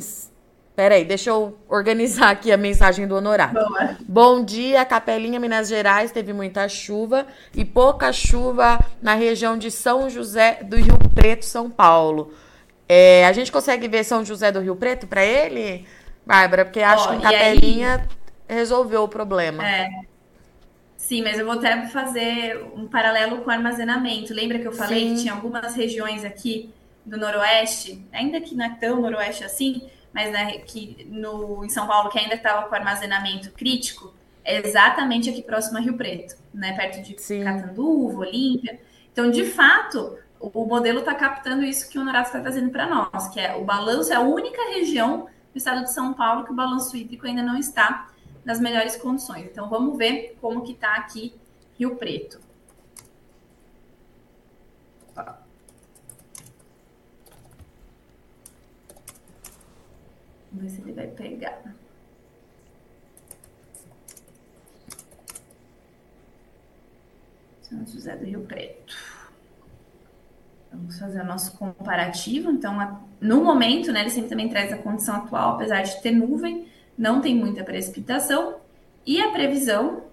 Peraí, 0.76 1.06
deixa 1.06 1.30
eu 1.30 1.56
organizar 1.70 2.28
aqui 2.28 2.52
a 2.52 2.56
mensagem 2.58 3.06
do 3.06 3.16
Honorato. 3.16 3.54
Boa. 3.54 3.96
Bom 4.06 4.44
dia, 4.44 4.84
Capelinha, 4.84 5.40
Minas 5.40 5.68
Gerais. 5.68 6.12
Teve 6.12 6.34
muita 6.34 6.68
chuva 6.68 7.26
e 7.54 7.64
pouca 7.64 8.12
chuva 8.12 8.78
na 9.00 9.14
região 9.14 9.56
de 9.56 9.70
São 9.70 10.10
José 10.10 10.58
do 10.62 10.76
Rio 10.76 10.98
Preto, 11.14 11.46
São 11.46 11.70
Paulo. 11.70 12.34
É, 12.86 13.24
a 13.26 13.32
gente 13.32 13.50
consegue 13.50 13.88
ver 13.88 14.04
São 14.04 14.22
José 14.22 14.52
do 14.52 14.60
Rio 14.60 14.76
Preto 14.76 15.06
para 15.06 15.24
ele, 15.24 15.86
Bárbara? 16.26 16.66
Porque 16.66 16.80
acho 16.80 17.08
oh, 17.08 17.16
que 17.16 17.22
Capelinha 17.22 18.06
aí... 18.46 18.56
resolveu 18.56 19.02
o 19.04 19.08
problema. 19.08 19.66
É. 19.66 19.88
Sim, 20.98 21.22
mas 21.22 21.38
eu 21.38 21.46
vou 21.46 21.54
até 21.54 21.86
fazer 21.86 22.62
um 22.74 22.86
paralelo 22.86 23.38
com 23.38 23.50
armazenamento. 23.50 24.34
Lembra 24.34 24.58
que 24.58 24.68
eu 24.68 24.72
falei 24.72 25.08
Sim. 25.08 25.14
que 25.14 25.20
tinha 25.22 25.32
algumas 25.32 25.74
regiões 25.74 26.22
aqui 26.22 26.70
do 27.06 27.16
Noroeste, 27.16 28.04
ainda 28.12 28.40
que 28.40 28.54
não 28.54 28.66
é 28.66 28.76
tão 28.80 29.00
Noroeste 29.00 29.44
assim, 29.44 29.88
mas 30.12 30.32
né, 30.32 30.58
que 30.58 31.06
no, 31.08 31.64
em 31.64 31.68
São 31.68 31.86
Paulo, 31.86 32.10
que 32.10 32.18
ainda 32.18 32.34
estava 32.34 32.68
com 32.68 32.74
armazenamento 32.74 33.52
crítico, 33.52 34.12
é 34.44 34.66
exatamente 34.66 35.30
aqui 35.30 35.42
próximo 35.42 35.78
a 35.78 35.80
Rio 35.80 35.96
Preto, 35.96 36.36
né? 36.54 36.72
Perto 36.74 37.02
de 37.02 37.20
Sim. 37.20 37.42
Catanduva, 37.42 38.20
Olímpia. 38.20 38.80
Então, 39.12 39.30
de 39.30 39.44
fato, 39.44 40.16
o, 40.38 40.62
o 40.62 40.66
modelo 40.66 41.00
está 41.00 41.14
captando 41.14 41.64
isso 41.64 41.90
que 41.90 41.98
o 41.98 42.02
Honorato 42.02 42.28
está 42.28 42.40
trazendo 42.40 42.70
para 42.70 42.86
nós, 42.86 43.28
que 43.28 43.40
é 43.40 43.56
o 43.56 43.64
balanço, 43.64 44.12
é 44.12 44.16
a 44.16 44.20
única 44.20 44.62
região 44.70 45.26
do 45.52 45.58
estado 45.58 45.82
de 45.82 45.92
São 45.92 46.14
Paulo 46.14 46.44
que 46.44 46.52
o 46.52 46.54
balanço 46.54 46.96
hídrico 46.96 47.26
ainda 47.26 47.42
não 47.42 47.58
está 47.58 48.08
nas 48.44 48.60
melhores 48.60 48.96
condições. 48.96 49.46
Então, 49.46 49.68
vamos 49.68 49.98
ver 49.98 50.36
como 50.40 50.62
que 50.62 50.72
está 50.72 50.94
aqui 50.94 51.34
Rio 51.78 51.96
Preto. 51.96 52.45
Vamos 60.56 60.72
ver 60.72 60.76
se 60.76 60.80
ele 60.80 60.92
vai 60.92 61.06
pegar. 61.06 61.62
São 67.60 67.86
José 67.86 68.16
do 68.16 68.24
Rio 68.24 68.40
Preto. 68.40 68.96
Vamos 70.72 70.98
fazer 70.98 71.20
o 71.20 71.26
nosso 71.26 71.58
comparativo. 71.58 72.50
Então, 72.50 72.74
no 73.20 73.44
momento, 73.44 73.92
né, 73.92 74.00
ele 74.00 74.10
sempre 74.10 74.30
também 74.30 74.48
traz 74.48 74.72
a 74.72 74.78
condição 74.78 75.16
atual, 75.16 75.56
apesar 75.56 75.82
de 75.82 76.00
ter 76.00 76.12
nuvem, 76.12 76.68
não 76.96 77.20
tem 77.20 77.34
muita 77.34 77.62
precipitação. 77.62 78.56
E 79.04 79.20
a 79.20 79.30
previsão 79.32 80.04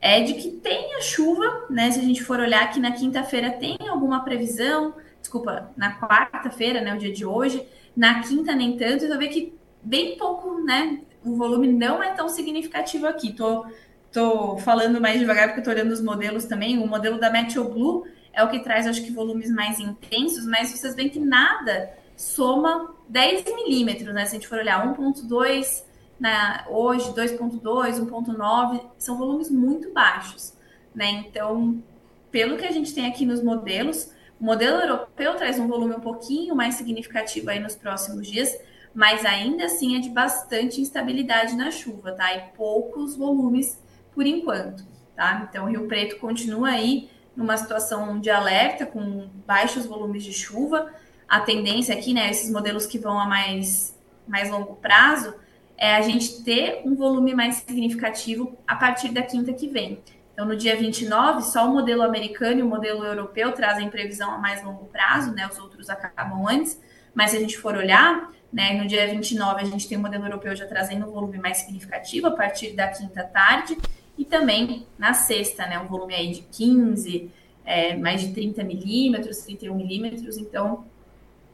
é 0.00 0.22
de 0.22 0.34
que 0.34 0.50
tenha 0.50 1.00
chuva, 1.00 1.66
né? 1.70 1.92
Se 1.92 2.00
a 2.00 2.02
gente 2.02 2.24
for 2.24 2.40
olhar 2.40 2.64
aqui 2.64 2.80
na 2.80 2.90
quinta-feira, 2.90 3.52
tem 3.52 3.76
alguma 3.88 4.24
previsão. 4.24 4.94
Desculpa, 5.20 5.70
na 5.76 6.00
quarta-feira, 6.00 6.80
né? 6.80 6.94
O 6.94 6.98
dia 6.98 7.12
de 7.12 7.24
hoje. 7.24 7.64
Na 7.96 8.22
quinta, 8.22 8.54
nem 8.54 8.76
tanto. 8.76 9.04
Então, 9.04 9.18
ver 9.18 9.28
que 9.28 9.57
bem 9.82 10.16
pouco, 10.16 10.60
né? 10.62 11.00
O 11.24 11.36
volume 11.36 11.68
não 11.68 12.02
é 12.02 12.12
tão 12.12 12.28
significativo 12.28 13.06
aqui. 13.06 13.32
Tô, 13.32 13.66
tô 14.12 14.56
falando 14.58 15.00
mais 15.00 15.18
devagar 15.18 15.48
porque 15.48 15.62
tô 15.62 15.70
olhando 15.70 15.92
os 15.92 16.00
modelos 16.00 16.44
também. 16.44 16.78
O 16.78 16.86
modelo 16.86 17.18
da 17.18 17.30
Meteo 17.30 17.64
Blue 17.64 18.06
é 18.32 18.42
o 18.44 18.50
que 18.50 18.60
traz, 18.60 18.86
acho 18.86 19.02
que, 19.02 19.10
volumes 19.10 19.50
mais 19.50 19.80
intensos, 19.80 20.46
mas 20.46 20.70
vocês 20.70 20.94
veem 20.94 21.08
que 21.08 21.18
nada 21.18 21.90
soma 22.16 22.94
10 23.08 23.44
milímetros, 23.44 24.14
né? 24.14 24.24
Se 24.24 24.36
a 24.36 24.38
gente 24.38 24.48
for 24.48 24.58
olhar 24.58 24.86
1.2 24.94 25.84
na, 26.18 26.64
hoje, 26.68 27.12
2.2, 27.12 27.62
1.9, 27.62 28.80
são 28.98 29.16
volumes 29.16 29.50
muito 29.50 29.92
baixos, 29.92 30.52
né? 30.94 31.24
Então, 31.26 31.82
pelo 32.30 32.56
que 32.56 32.64
a 32.64 32.72
gente 32.72 32.94
tem 32.94 33.06
aqui 33.06 33.24
nos 33.24 33.42
modelos, 33.42 34.12
o 34.40 34.44
modelo 34.44 34.80
europeu 34.80 35.34
traz 35.34 35.58
um 35.58 35.66
volume 35.66 35.94
um 35.94 36.00
pouquinho 36.00 36.54
mais 36.54 36.74
significativo 36.74 37.50
aí 37.50 37.58
nos 37.58 37.74
próximos 37.74 38.26
dias, 38.26 38.56
mas 38.98 39.24
ainda 39.24 39.66
assim 39.66 39.96
é 39.96 40.00
de 40.00 40.08
bastante 40.08 40.80
instabilidade 40.80 41.54
na 41.54 41.70
chuva, 41.70 42.10
tá? 42.10 42.34
E 42.34 42.40
poucos 42.56 43.14
volumes 43.14 43.80
por 44.12 44.26
enquanto, 44.26 44.84
tá? 45.14 45.46
Então, 45.48 45.66
o 45.66 45.68
Rio 45.68 45.86
Preto 45.86 46.18
continua 46.18 46.70
aí 46.70 47.08
numa 47.36 47.56
situação 47.56 48.18
de 48.18 48.28
alerta, 48.28 48.84
com 48.84 49.28
baixos 49.46 49.86
volumes 49.86 50.24
de 50.24 50.32
chuva. 50.32 50.92
A 51.28 51.38
tendência 51.38 51.94
aqui, 51.94 52.12
né, 52.12 52.28
esses 52.28 52.50
modelos 52.50 52.86
que 52.86 52.98
vão 52.98 53.20
a 53.20 53.24
mais, 53.24 53.96
mais 54.26 54.50
longo 54.50 54.74
prazo, 54.74 55.32
é 55.76 55.94
a 55.94 56.02
gente 56.02 56.42
ter 56.42 56.82
um 56.84 56.96
volume 56.96 57.36
mais 57.36 57.54
significativo 57.58 58.58
a 58.66 58.74
partir 58.74 59.10
da 59.10 59.22
quinta 59.22 59.52
que 59.52 59.68
vem. 59.68 60.02
Então, 60.32 60.44
no 60.44 60.56
dia 60.56 60.74
29, 60.74 61.42
só 61.42 61.68
o 61.68 61.72
modelo 61.72 62.02
americano 62.02 62.58
e 62.58 62.62
o 62.64 62.68
modelo 62.68 63.04
europeu 63.04 63.52
trazem 63.52 63.88
previsão 63.90 64.32
a 64.32 64.38
mais 64.38 64.60
longo 64.64 64.86
prazo, 64.86 65.32
né? 65.32 65.48
Os 65.48 65.56
outros 65.56 65.88
acabam 65.88 66.48
antes. 66.48 66.80
Mas 67.14 67.30
se 67.30 67.36
a 67.36 67.40
gente 67.40 67.56
for 67.58 67.76
olhar, 67.76 68.32
né, 68.52 68.72
no 68.80 68.86
dia 68.86 69.06
29 69.06 69.62
a 69.62 69.64
gente 69.64 69.88
tem 69.88 69.98
o 69.98 70.00
modelo 70.00 70.24
europeu 70.24 70.56
já 70.56 70.66
trazendo 70.66 71.06
um 71.06 71.10
volume 71.10 71.38
mais 71.38 71.58
significativo 71.58 72.28
a 72.28 72.30
partir 72.30 72.72
da 72.72 72.88
quinta 72.88 73.22
tarde 73.24 73.76
e 74.16 74.24
também 74.24 74.86
na 74.98 75.14
sexta, 75.14 75.66
né, 75.66 75.78
um 75.78 75.86
volume 75.86 76.14
aí 76.14 76.32
de 76.32 76.42
15, 76.42 77.30
é, 77.64 77.96
mais 77.96 78.20
de 78.20 78.32
30 78.32 78.64
milímetros, 78.64 79.38
31 79.38 79.74
milímetros. 79.74 80.38
Então, 80.38 80.84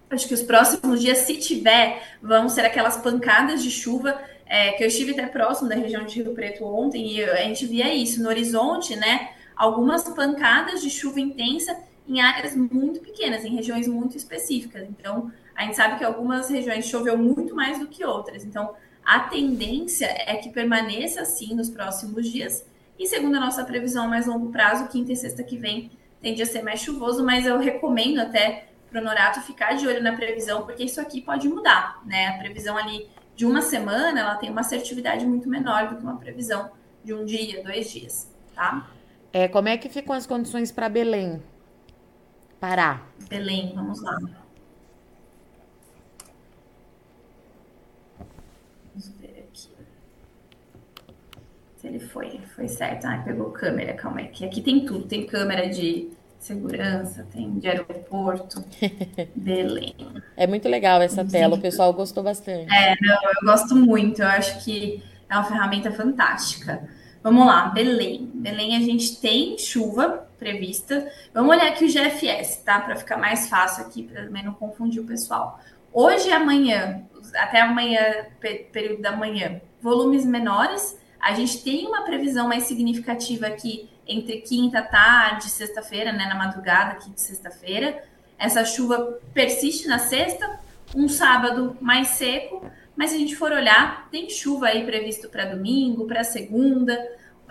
acho 0.08 0.28
que 0.28 0.34
os 0.34 0.42
próximos 0.42 1.00
dias, 1.00 1.18
se 1.18 1.36
tiver, 1.36 2.16
vão 2.22 2.48
ser 2.48 2.62
aquelas 2.62 2.96
pancadas 2.96 3.62
de 3.62 3.70
chuva 3.70 4.18
é, 4.46 4.72
que 4.72 4.82
eu 4.82 4.88
estive 4.88 5.12
até 5.12 5.26
próximo 5.26 5.68
da 5.68 5.74
região 5.74 6.04
de 6.04 6.22
Rio 6.22 6.34
Preto 6.34 6.64
ontem 6.64 7.16
e 7.16 7.24
a 7.24 7.42
gente 7.42 7.66
via 7.66 7.92
isso 7.92 8.22
no 8.22 8.28
horizonte, 8.28 8.94
né? 8.94 9.30
Algumas 9.56 10.04
pancadas 10.04 10.80
de 10.80 10.90
chuva 10.90 11.20
intensa 11.20 11.76
em 12.06 12.20
áreas 12.20 12.54
muito 12.54 13.00
pequenas, 13.00 13.44
em 13.44 13.54
regiões 13.54 13.88
muito 13.88 14.16
específicas. 14.16 14.86
Então, 14.88 15.32
a 15.54 15.62
gente 15.62 15.76
sabe 15.76 15.98
que 15.98 16.04
algumas 16.04 16.48
regiões 16.48 16.86
choveu 16.86 17.16
muito 17.16 17.54
mais 17.54 17.78
do 17.78 17.86
que 17.86 18.04
outras. 18.04 18.44
Então, 18.44 18.74
a 19.04 19.20
tendência 19.20 20.06
é 20.06 20.36
que 20.36 20.50
permaneça 20.50 21.20
assim 21.22 21.54
nos 21.54 21.70
próximos 21.70 22.30
dias. 22.30 22.66
E 22.98 23.06
segundo 23.06 23.36
a 23.36 23.40
nossa 23.40 23.64
previsão 23.64 24.04
a 24.04 24.08
mais 24.08 24.26
longo 24.26 24.50
prazo, 24.50 24.88
quinta 24.88 25.12
e 25.12 25.16
sexta 25.16 25.42
que 25.42 25.56
vem 25.56 25.90
tende 26.20 26.42
a 26.42 26.46
ser 26.46 26.62
mais 26.62 26.80
chuvoso, 26.80 27.24
mas 27.24 27.44
eu 27.44 27.58
recomendo 27.58 28.18
até 28.18 28.66
para 28.90 29.00
o 29.00 29.04
Norato 29.04 29.40
ficar 29.40 29.74
de 29.74 29.86
olho 29.86 30.02
na 30.02 30.14
previsão, 30.14 30.64
porque 30.64 30.84
isso 30.84 31.00
aqui 31.00 31.20
pode 31.20 31.48
mudar, 31.48 32.00
né? 32.06 32.28
A 32.28 32.38
previsão 32.38 32.78
ali 32.78 33.08
de 33.34 33.44
uma 33.44 33.60
semana, 33.60 34.20
ela 34.20 34.36
tem 34.36 34.50
uma 34.50 34.60
assertividade 34.60 35.26
muito 35.26 35.48
menor 35.48 35.88
do 35.88 35.96
que 35.96 36.02
uma 36.02 36.16
previsão 36.16 36.70
de 37.02 37.12
um 37.12 37.24
dia, 37.24 37.62
dois 37.62 37.90
dias, 37.90 38.32
tá? 38.54 38.88
É, 39.32 39.48
como 39.48 39.68
é 39.68 39.76
que 39.76 39.88
ficam 39.88 40.14
as 40.14 40.26
condições 40.26 40.70
para 40.70 40.88
Belém? 40.88 41.42
Pará. 42.60 43.02
Belém, 43.28 43.72
vamos 43.74 44.00
lá. 44.00 44.16
Vamos 48.94 49.08
ver 49.20 49.48
aqui. 49.50 49.68
Se 51.73 51.73
ele 51.84 52.00
foi, 52.00 52.40
foi 52.54 52.68
certo. 52.68 53.04
Ah, 53.06 53.22
pegou 53.24 53.50
câmera, 53.50 53.92
calma 53.92 54.20
aí. 54.20 54.28
Que 54.28 54.44
aqui 54.44 54.60
tem 54.60 54.84
tudo. 54.84 55.06
Tem 55.06 55.26
câmera 55.26 55.68
de 55.68 56.10
segurança, 56.38 57.26
tem 57.32 57.58
de 57.58 57.68
aeroporto. 57.68 58.64
Belém. 59.34 59.94
É 60.36 60.46
muito 60.46 60.68
legal 60.68 61.00
essa 61.00 61.24
tela, 61.24 61.56
o 61.56 61.60
pessoal 61.60 61.92
gostou 61.92 62.22
bastante. 62.22 62.72
É, 62.74 62.94
não, 63.00 63.14
eu 63.14 63.44
gosto 63.44 63.74
muito. 63.74 64.22
Eu 64.22 64.28
acho 64.28 64.64
que 64.64 65.02
é 65.28 65.34
uma 65.34 65.44
ferramenta 65.44 65.90
fantástica. 65.92 66.88
Vamos 67.22 67.46
lá, 67.46 67.68
Belém. 67.68 68.30
Belém 68.34 68.76
a 68.76 68.80
gente 68.80 69.20
tem 69.20 69.56
chuva 69.56 70.28
prevista. 70.38 71.10
Vamos 71.32 71.56
olhar 71.56 71.68
aqui 71.68 71.86
o 71.86 71.88
GFS, 71.88 72.62
tá? 72.62 72.80
Para 72.80 72.96
ficar 72.96 73.16
mais 73.16 73.48
fácil 73.48 73.86
aqui, 73.86 74.02
para 74.02 74.24
também 74.24 74.44
não 74.44 74.52
confundir 74.52 75.00
o 75.00 75.06
pessoal. 75.06 75.58
Hoje 75.90 76.28
e 76.28 76.32
amanhã, 76.32 77.02
até 77.36 77.62
amanhã, 77.62 78.26
período 78.70 79.00
da 79.00 79.12
manhã, 79.16 79.60
volumes 79.80 80.26
menores. 80.26 80.98
A 81.24 81.32
gente 81.32 81.64
tem 81.64 81.86
uma 81.86 82.02
previsão 82.02 82.46
mais 82.46 82.64
significativa 82.64 83.46
aqui 83.46 83.88
entre 84.06 84.42
quinta, 84.42 84.82
tarde, 84.82 85.48
sexta-feira, 85.48 86.12
né? 86.12 86.26
Na 86.26 86.34
madrugada 86.34 86.90
aqui 86.92 87.08
de 87.08 87.18
sexta-feira. 87.18 88.04
Essa 88.38 88.62
chuva 88.62 89.18
persiste 89.32 89.88
na 89.88 89.98
sexta, 89.98 90.60
um 90.94 91.08
sábado 91.08 91.78
mais 91.80 92.08
seco, 92.08 92.70
mas 92.94 93.08
se 93.08 93.16
a 93.16 93.18
gente 93.18 93.36
for 93.36 93.52
olhar, 93.52 94.06
tem 94.10 94.28
chuva 94.28 94.66
aí 94.66 94.84
previsto 94.84 95.30
para 95.30 95.46
domingo, 95.46 96.06
para 96.06 96.22
segunda, 96.24 96.94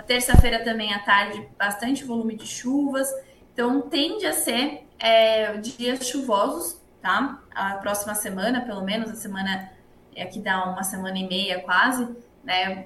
terça-feira 0.06 0.64
também 0.64 0.94
à 0.94 1.00
tarde, 1.00 1.44
bastante 1.58 2.04
volume 2.04 2.36
de 2.36 2.46
chuvas. 2.46 3.10
Então, 3.52 3.82
tende 3.82 4.28
a 4.28 4.34
ser 4.34 4.86
é, 5.00 5.58
dias 5.58 6.06
chuvosos, 6.06 6.80
tá? 7.02 7.42
A 7.50 7.78
próxima 7.78 8.14
semana, 8.14 8.62
pelo 8.62 8.84
menos, 8.84 9.10
a 9.10 9.16
semana 9.16 9.72
é 10.16 10.26
que 10.26 10.38
dá 10.38 10.64
uma 10.64 10.84
semana 10.84 11.18
e 11.18 11.28
meia 11.28 11.60
quase, 11.62 12.08
né? 12.44 12.86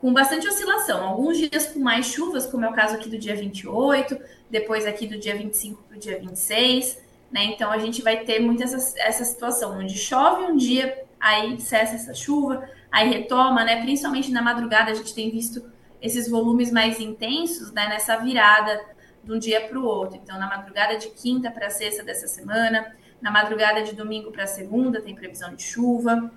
Com 0.00 0.12
bastante 0.12 0.46
oscilação. 0.46 1.04
Alguns 1.04 1.38
dias 1.38 1.66
com 1.66 1.80
mais 1.80 2.06
chuvas, 2.06 2.46
como 2.46 2.64
é 2.64 2.68
o 2.68 2.72
caso 2.72 2.94
aqui 2.94 3.08
do 3.08 3.18
dia 3.18 3.34
28, 3.34 4.18
depois 4.50 4.86
aqui 4.86 5.06
do 5.06 5.18
dia 5.18 5.34
25 5.36 5.82
para 5.84 5.96
o 5.96 6.00
dia 6.00 6.18
26, 6.18 7.02
né? 7.30 7.44
Então, 7.44 7.70
a 7.70 7.78
gente 7.78 8.02
vai 8.02 8.24
ter 8.24 8.40
muito 8.40 8.62
essa, 8.62 8.98
essa 9.00 9.24
situação, 9.24 9.78
onde 9.78 9.96
chove 9.96 10.44
um 10.44 10.56
dia, 10.56 11.04
aí 11.18 11.58
cessa 11.60 11.94
essa 11.94 12.14
chuva, 12.14 12.68
aí 12.90 13.08
retoma, 13.08 13.64
né? 13.64 13.82
Principalmente 13.82 14.30
na 14.30 14.42
madrugada, 14.42 14.90
a 14.90 14.94
gente 14.94 15.14
tem 15.14 15.30
visto 15.30 15.64
esses 16.00 16.28
volumes 16.28 16.70
mais 16.70 17.00
intensos, 17.00 17.72
né? 17.72 17.88
Nessa 17.88 18.16
virada 18.16 18.80
de 19.24 19.32
um 19.32 19.38
dia 19.38 19.66
para 19.66 19.78
o 19.78 19.84
outro. 19.84 20.20
Então, 20.22 20.38
na 20.38 20.46
madrugada 20.46 20.96
de 20.96 21.08
quinta 21.08 21.50
para 21.50 21.68
sexta 21.68 22.04
dessa 22.04 22.28
semana, 22.28 22.94
na 23.20 23.30
madrugada 23.30 23.82
de 23.82 23.94
domingo 23.94 24.30
para 24.30 24.46
segunda, 24.46 25.00
tem 25.00 25.14
previsão 25.14 25.54
de 25.54 25.62
chuva. 25.62 26.30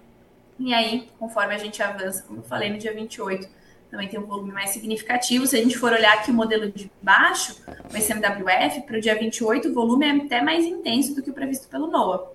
E 0.60 0.74
aí, 0.74 1.10
conforme 1.18 1.56
a 1.56 1.58
gente 1.58 1.82
avança, 1.82 2.24
como 2.24 2.40
eu 2.40 2.44
falei, 2.44 2.70
no 2.70 2.78
dia 2.78 2.94
28, 2.94 3.48
também 3.90 4.08
tem 4.08 4.20
um 4.20 4.26
volume 4.26 4.52
mais 4.52 4.72
significativo. 4.72 5.48
Se 5.48 5.58
a 5.58 5.64
gente 5.64 5.78
for 5.78 5.92
olhar 5.92 6.14
aqui 6.14 6.32
o 6.32 6.34
modelo 6.34 6.72
de 6.72 6.92
baixo, 7.02 7.56
o 7.92 7.98
SMWF, 7.98 8.82
para 8.82 8.98
o 8.98 9.02
dia 9.02 9.18
28, 9.18 9.70
o 9.70 9.74
volume 9.74 10.06
é 10.06 10.12
até 10.12 10.42
mais 10.42 10.66
intenso 10.66 11.16
do 11.16 11.24
que 11.24 11.30
o 11.30 11.34
previsto 11.34 11.68
pelo 11.70 11.88
NOAA. 11.88 12.32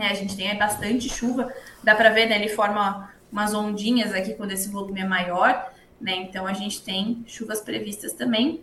É, 0.00 0.06
a 0.06 0.14
gente 0.14 0.36
tem 0.36 0.56
bastante 0.56 1.08
chuva, 1.08 1.52
dá 1.82 1.94
para 1.94 2.10
ver, 2.10 2.26
né, 2.26 2.36
ele 2.36 2.48
forma 2.48 3.12
umas 3.30 3.52
ondinhas 3.52 4.14
aqui 4.14 4.34
quando 4.34 4.52
esse 4.52 4.68
volume 4.68 5.00
é 5.00 5.04
maior, 5.04 5.72
né? 6.00 6.14
Então 6.16 6.46
a 6.46 6.52
gente 6.52 6.82
tem 6.82 7.24
chuvas 7.26 7.60
previstas 7.60 8.12
também. 8.12 8.62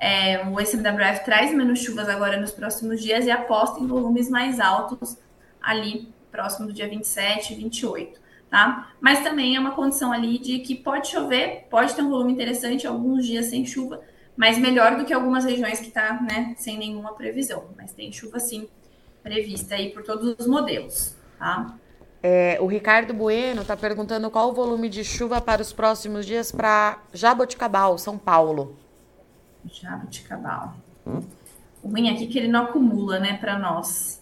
É, 0.00 0.46
o 0.46 0.60
SMWF 0.60 1.24
traz 1.24 1.52
menos 1.52 1.80
chuvas 1.80 2.08
agora 2.08 2.40
nos 2.40 2.52
próximos 2.52 3.02
dias 3.02 3.26
e 3.26 3.30
aposta 3.30 3.80
em 3.80 3.86
volumes 3.86 4.30
mais 4.30 4.60
altos 4.60 5.18
ali 5.60 6.08
próximo 6.30 6.68
do 6.68 6.72
dia 6.72 6.88
27 6.88 7.52
e 7.52 7.56
28, 7.56 8.20
tá? 8.50 8.92
Mas 9.00 9.22
também 9.22 9.56
é 9.56 9.60
uma 9.60 9.72
condição 9.72 10.12
ali 10.12 10.38
de 10.38 10.58
que 10.60 10.74
pode 10.74 11.08
chover, 11.08 11.66
pode 11.70 11.94
ter 11.94 12.02
um 12.02 12.10
volume 12.10 12.32
interessante, 12.32 12.86
alguns 12.86 13.26
dias 13.26 13.46
sem 13.46 13.64
chuva, 13.64 14.00
mas 14.36 14.58
melhor 14.58 14.96
do 14.96 15.04
que 15.04 15.12
algumas 15.12 15.44
regiões 15.44 15.80
que 15.80 15.90
tá, 15.90 16.20
né, 16.20 16.54
sem 16.56 16.78
nenhuma 16.78 17.12
previsão. 17.14 17.64
Mas 17.76 17.92
tem 17.92 18.12
chuva 18.12 18.38
sim 18.38 18.68
prevista 19.22 19.74
aí 19.74 19.90
por 19.90 20.02
todos 20.02 20.36
os 20.38 20.46
modelos, 20.46 21.16
tá? 21.38 21.74
É, 22.22 22.58
o 22.60 22.66
Ricardo 22.66 23.14
Bueno 23.14 23.62
está 23.62 23.76
perguntando 23.76 24.30
qual 24.30 24.50
o 24.50 24.52
volume 24.52 24.88
de 24.88 25.04
chuva 25.04 25.40
para 25.40 25.62
os 25.62 25.72
próximos 25.72 26.26
dias 26.26 26.50
para 26.50 26.98
Jaboticabal, 27.12 27.96
São 27.96 28.18
Paulo. 28.18 28.76
Jaboticabal. 29.70 30.74
O 31.82 31.88
ruim 31.88 32.10
aqui 32.10 32.24
é 32.24 32.26
que 32.26 32.38
ele 32.38 32.48
não 32.48 32.64
acumula, 32.64 33.20
né, 33.20 33.36
para 33.36 33.58
nós. 33.58 34.20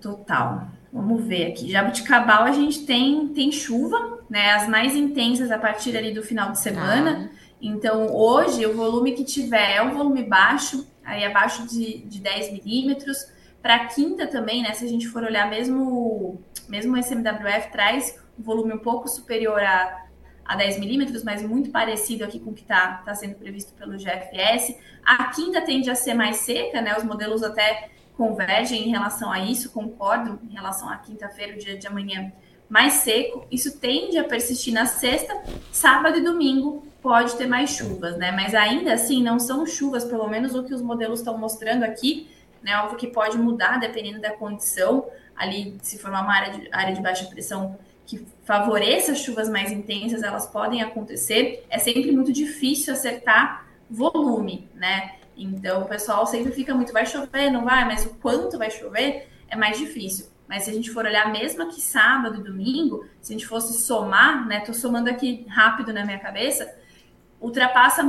Total. 0.00 0.68
Vamos 0.92 1.24
ver 1.24 1.48
aqui. 1.48 1.70
Jaboticabal 1.70 2.44
a 2.44 2.52
gente 2.52 2.86
tem, 2.86 3.28
tem 3.28 3.52
chuva, 3.52 4.20
né? 4.30 4.52
As 4.52 4.68
mais 4.68 4.94
intensas 4.94 5.50
a 5.50 5.58
partir 5.58 5.96
ali 5.96 6.12
do 6.12 6.22
final 6.22 6.52
de 6.52 6.60
semana. 6.60 7.30
Ah. 7.32 7.36
Então, 7.60 8.14
hoje, 8.14 8.64
o 8.66 8.74
volume 8.74 9.12
que 9.12 9.24
tiver 9.24 9.76
é 9.76 9.82
um 9.82 9.94
volume 9.94 10.22
baixo, 10.22 10.86
aí 11.04 11.24
abaixo 11.24 11.66
de, 11.66 11.98
de 11.98 12.20
10 12.20 12.52
milímetros. 12.52 13.26
Para 13.62 13.76
a 13.76 13.86
quinta 13.86 14.26
também, 14.26 14.62
né? 14.62 14.72
Se 14.74 14.84
a 14.84 14.88
gente 14.88 15.08
for 15.08 15.24
olhar 15.24 15.48
mesmo, 15.50 16.40
mesmo 16.68 16.94
o 16.94 17.02
SMWF 17.02 17.70
traz 17.72 18.18
um 18.38 18.42
volume 18.42 18.74
um 18.74 18.78
pouco 18.78 19.08
superior 19.08 19.60
a, 19.60 20.06
a 20.44 20.54
10 20.54 20.78
milímetros, 20.78 21.24
mas 21.24 21.42
muito 21.42 21.70
parecido 21.70 22.24
aqui 22.24 22.38
com 22.38 22.50
o 22.50 22.54
que 22.54 22.62
está 22.62 23.02
tá 23.04 23.14
sendo 23.14 23.34
previsto 23.34 23.72
pelo 23.74 23.96
GFS. 23.96 24.76
A 25.04 25.24
quinta 25.32 25.60
tende 25.62 25.90
a 25.90 25.94
ser 25.94 26.14
mais 26.14 26.36
seca, 26.36 26.80
né? 26.80 26.96
Os 26.96 27.04
modelos 27.04 27.42
até 27.42 27.90
convergem 28.16 28.88
em 28.88 28.90
relação 28.90 29.30
a 29.30 29.40
isso, 29.40 29.70
concordo 29.70 30.40
em 30.48 30.54
relação 30.54 30.88
à 30.88 30.96
quinta-feira, 30.96 31.54
o 31.54 31.58
dia 31.58 31.76
de 31.76 31.86
amanhã 31.86 32.32
mais 32.68 32.94
seco. 32.94 33.46
Isso 33.50 33.78
tende 33.78 34.18
a 34.18 34.24
persistir 34.24 34.72
na 34.72 34.86
sexta, 34.86 35.34
sábado 35.70 36.18
e 36.18 36.22
domingo 36.22 36.86
pode 37.02 37.36
ter 37.36 37.46
mais 37.46 37.70
chuvas, 37.70 38.16
né? 38.16 38.32
Mas 38.32 38.54
ainda 38.54 38.92
assim 38.92 39.22
não 39.22 39.38
são 39.38 39.64
chuvas, 39.64 40.04
pelo 40.04 40.26
menos 40.28 40.54
o 40.54 40.64
que 40.64 40.74
os 40.74 40.82
modelos 40.82 41.20
estão 41.20 41.38
mostrando 41.38 41.84
aqui, 41.84 42.28
né? 42.62 42.72
Algo 42.72 42.96
que 42.96 43.06
pode 43.06 43.38
mudar 43.38 43.78
dependendo 43.78 44.20
da 44.20 44.32
condição. 44.32 45.06
Ali, 45.36 45.76
se 45.82 45.98
formar 45.98 46.22
uma 46.22 46.34
área 46.34 46.58
de, 46.58 46.68
área 46.72 46.94
de 46.94 47.00
baixa 47.00 47.26
pressão 47.26 47.78
que 48.06 48.26
favoreça 48.44 49.14
chuvas 49.14 49.48
mais 49.48 49.70
intensas, 49.70 50.22
elas 50.22 50.46
podem 50.46 50.82
acontecer. 50.82 51.64
É 51.68 51.78
sempre 51.78 52.10
muito 52.10 52.32
difícil 52.32 52.92
acertar 52.92 53.66
volume, 53.88 54.68
né? 54.74 55.16
Então, 55.36 55.82
o 55.82 55.88
pessoal 55.88 56.26
sempre 56.26 56.52
fica 56.52 56.74
muito, 56.74 56.92
vai 56.92 57.04
chover, 57.06 57.50
não 57.50 57.64
vai, 57.64 57.84
mas 57.84 58.04
o 58.06 58.14
quanto 58.14 58.56
vai 58.56 58.70
chover 58.70 59.28
é 59.48 59.56
mais 59.56 59.78
difícil. 59.78 60.26
Mas 60.48 60.64
se 60.64 60.70
a 60.70 60.72
gente 60.72 60.90
for 60.90 61.04
olhar 61.04 61.30
mesmo 61.30 61.62
aqui 61.62 61.80
sábado 61.80 62.40
e 62.40 62.44
domingo, 62.44 63.04
se 63.20 63.32
a 63.32 63.36
gente 63.36 63.46
fosse 63.46 63.80
somar, 63.82 64.46
né? 64.46 64.60
Tô 64.60 64.72
somando 64.72 65.10
aqui 65.10 65.44
rápido 65.48 65.92
na 65.92 66.04
minha 66.04 66.18
cabeça, 66.18 66.72
ultrapassa 67.40 68.02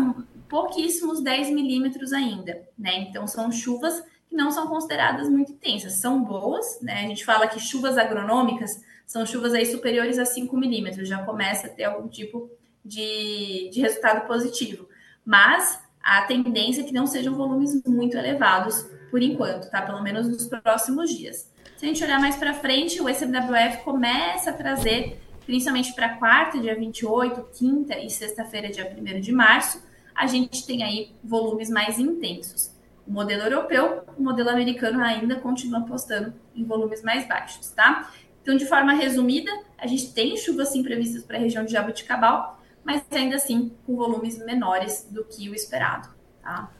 pouquíssimos 0.47 1.21
10 1.21 1.49
milímetros 1.49 2.13
ainda, 2.13 2.61
né? 2.77 2.99
Então, 2.99 3.27
são 3.27 3.51
chuvas 3.51 4.03
que 4.29 4.35
não 4.35 4.51
são 4.51 4.67
consideradas 4.67 5.27
muito 5.29 5.51
intensas. 5.51 5.93
São 5.93 6.23
boas, 6.23 6.79
né? 6.81 7.03
A 7.05 7.07
gente 7.07 7.25
fala 7.25 7.47
que 7.47 7.59
chuvas 7.59 7.97
agronômicas 7.97 8.81
são 9.05 9.25
chuvas 9.25 9.53
aí 9.53 9.65
superiores 9.65 10.19
a 10.19 10.25
5 10.25 10.55
milímetros, 10.57 11.07
já 11.07 11.23
começa 11.23 11.67
a 11.67 11.69
ter 11.69 11.85
algum 11.85 12.07
tipo 12.07 12.51
de, 12.83 13.69
de 13.71 13.81
resultado 13.81 14.27
positivo. 14.27 14.87
Mas 15.25 15.81
a 16.07 16.21
tendência 16.23 16.81
é 16.81 16.83
que 16.83 16.93
não 16.93 17.05
sejam 17.05 17.35
volumes 17.35 17.81
muito 17.85 18.17
elevados 18.17 18.85
por 19.11 19.21
enquanto, 19.21 19.69
tá? 19.69 19.81
Pelo 19.81 20.01
menos 20.01 20.27
nos 20.27 20.47
próximos 20.47 21.09
dias. 21.09 21.51
Se 21.75 21.85
a 21.85 21.87
gente 21.87 22.03
olhar 22.03 22.19
mais 22.19 22.35
para 22.35 22.53
frente, 22.53 23.01
o 23.01 23.09
SMWF 23.09 23.83
começa 23.83 24.51
a 24.51 24.53
trazer, 24.53 25.19
principalmente 25.45 25.93
para 25.93 26.15
quarta, 26.15 26.59
dia 26.59 26.75
28, 26.75 27.49
quinta 27.53 27.97
e 27.97 28.09
sexta-feira, 28.09 28.69
dia 28.69 28.91
1 28.97 29.19
de 29.19 29.31
março, 29.31 29.83
a 30.15 30.25
gente 30.25 30.65
tem 30.65 30.83
aí 30.83 31.11
volumes 31.23 31.69
mais 31.69 31.99
intensos 31.99 32.77
o 33.07 33.11
modelo 33.11 33.43
europeu, 33.43 34.03
o 34.17 34.21
modelo 34.21 34.49
americano 34.49 35.01
ainda 35.01 35.37
continua 35.37 35.79
apostando 35.79 36.33
em 36.53 36.65
volumes 36.65 37.01
mais 37.01 37.25
baixos, 37.27 37.69
tá? 37.69 38.11
Então, 38.41 38.55
de 38.57 38.65
forma 38.65 38.93
resumida, 38.93 39.51
a 39.77 39.87
gente 39.87 40.13
tem 40.13 40.35
chuvas 40.35 40.69
sim 40.69 40.83
previstas 40.83 41.23
para 41.23 41.37
a 41.37 41.39
região 41.39 41.63
de 41.63 41.71
Jaboticabal, 41.71 42.56
mas 42.87 43.03
ainda 43.11 43.35
assim 43.35 43.75
com 43.85 43.97
volumes 43.97 44.43
menores 44.43 45.05
do 45.11 45.25
que 45.25 45.49
o 45.49 45.53
esperado, 45.53 46.07
tá? 46.41 46.71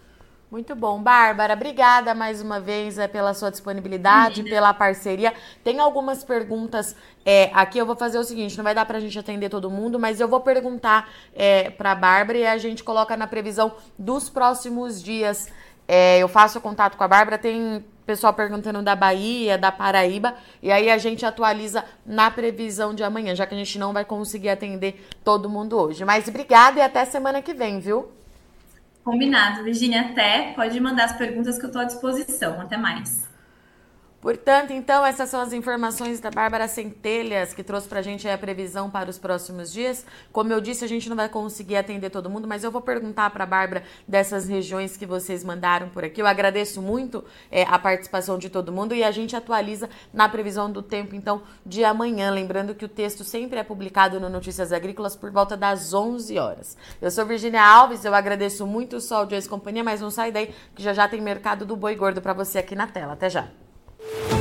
Muito 0.49 0.73
bom, 0.73 1.03
Bárbara. 1.03 1.55
Obrigada 1.55 2.15
mais 2.15 2.41
uma 2.41 2.57
vez 2.57 2.97
é, 2.97 3.05
pela 3.05 3.33
sua 3.33 3.51
disponibilidade, 3.51 4.39
Imagina. 4.39 4.49
pela 4.49 4.73
parceria. 4.73 5.33
Tem 5.61 5.77
algumas 5.77 6.23
perguntas 6.23 6.95
é, 7.25 7.51
aqui. 7.53 7.77
Eu 7.77 7.85
vou 7.85 7.97
fazer 7.97 8.17
o 8.17 8.23
seguinte: 8.23 8.55
não 8.55 8.63
vai 8.63 8.73
dar 8.73 8.85
para 8.85 8.97
a 8.97 9.01
gente 9.01 9.19
atender 9.19 9.49
todo 9.49 9.69
mundo, 9.69 9.99
mas 9.99 10.21
eu 10.21 10.27
vou 10.29 10.39
perguntar 10.39 11.09
é, 11.35 11.69
para 11.69 11.91
a 11.91 11.95
Bárbara 11.95 12.37
e 12.37 12.47
a 12.47 12.57
gente 12.57 12.81
coloca 12.81 13.17
na 13.17 13.27
previsão 13.27 13.75
dos 13.99 14.29
próximos 14.29 15.03
dias 15.03 15.51
é, 15.87 16.19
eu 16.19 16.27
faço 16.27 16.59
contato 16.59 16.97
com 16.97 17.03
a 17.03 17.07
Bárbara, 17.07 17.37
tem 17.37 17.85
pessoal 18.07 18.33
perguntando 18.33 18.81
da 18.81 18.95
Bahia, 18.95 19.57
da 19.57 19.69
Paraíba, 19.69 20.33
e 20.63 20.71
aí 20.71 20.89
a 20.89 20.97
gente 20.97 21.25
atualiza 21.25 21.83
na 22.05 22.31
previsão 22.31 22.95
de 22.95 23.03
amanhã, 23.03 23.35
já 23.35 23.45
que 23.45 23.53
a 23.53 23.57
gente 23.57 23.77
não 23.77 23.91
vai 23.91 24.05
conseguir 24.05 24.47
atender 24.49 25.05
todo 25.25 25.49
mundo 25.49 25.77
hoje. 25.77 26.05
Mas 26.05 26.27
obrigada 26.27 26.79
e 26.79 26.81
até 26.81 27.03
semana 27.03 27.41
que 27.41 27.53
vem, 27.53 27.81
viu? 27.81 28.09
Combinado, 29.03 29.63
Virginia. 29.63 30.01
Até 30.01 30.53
pode 30.55 30.79
mandar 30.79 31.03
as 31.03 31.17
perguntas 31.17 31.57
que 31.57 31.65
eu 31.65 31.67
estou 31.67 31.81
à 31.81 31.85
disposição. 31.85 32.61
Até 32.61 32.77
mais. 32.77 33.27
Portanto, 34.19 34.73
então, 34.73 35.05
essas 35.05 35.29
são 35.29 35.39
as 35.39 35.53
informações 35.53 36.19
da 36.19 36.31
Bárbara 36.31 36.67
Centelhas, 36.67 37.53
que 37.53 37.63
trouxe 37.63 37.87
para 37.87 37.99
a 37.99 38.01
gente 38.01 38.27
a 38.27 38.35
previsão 38.35 38.89
para 38.89 39.09
os 39.11 39.19
próximos 39.19 39.71
dias. 39.71 40.03
Como 40.31 40.51
eu 40.51 40.59
disse, 40.59 40.83
a 40.83 40.87
gente 40.87 41.07
não 41.07 41.15
vai 41.15 41.29
conseguir 41.29 41.75
atender 41.75 42.09
todo 42.09 42.27
mundo, 42.27 42.47
mas 42.47 42.63
eu 42.63 42.71
vou 42.71 42.81
perguntar 42.81 43.29
para 43.29 43.43
a 43.43 43.47
Bárbara 43.47 43.83
dessas 44.07 44.47
regiões 44.47 44.97
que 44.97 45.05
vocês 45.05 45.43
mandaram 45.43 45.89
por 45.89 46.03
aqui. 46.03 46.19
Eu 46.19 46.25
agradeço 46.25 46.81
muito 46.81 47.23
é, 47.51 47.61
a 47.63 47.77
participação 47.77 48.39
de 48.39 48.49
todo 48.49 48.71
mundo 48.71 48.95
e 48.95 49.03
a 49.03 49.11
gente 49.11 49.35
atualiza 49.35 49.87
na 50.11 50.27
previsão 50.27 50.71
do 50.71 50.81
tempo, 50.81 51.15
então, 51.15 51.43
de 51.63 51.83
amanhã. 51.83 52.31
Lembrando 52.31 52.73
que 52.73 52.85
o 52.85 52.89
texto 52.89 53.23
sempre 53.23 53.59
é 53.59 53.63
publicado 53.63 54.19
no 54.19 54.29
Notícias 54.29 54.73
Agrícolas 54.73 55.15
por 55.15 55.29
volta 55.29 55.55
das 55.55 55.93
11 55.93 56.39
horas. 56.39 56.75
Eu 56.99 57.11
sou 57.11 57.23
Virginia 57.23 57.63
Alves, 57.63 58.03
eu 58.03 58.15
agradeço 58.15 58.65
muito 58.65 58.95
o 58.95 59.01
Sol 59.01 59.27
de 59.27 59.37
Companhia, 59.47 59.83
mas 59.83 60.01
não 60.01 60.09
sai 60.09 60.31
daí 60.31 60.53
que 60.73 60.81
já 60.81 60.91
já 60.91 61.07
tem 61.07 61.21
mercado 61.21 61.67
do 61.67 61.75
boi 61.75 61.95
gordo 61.95 62.19
para 62.19 62.33
você 62.33 62.57
aqui 62.57 62.75
na 62.75 62.87
tela. 62.87 63.13
Até 63.13 63.29
já. 63.29 63.47
Bye. 64.07 64.36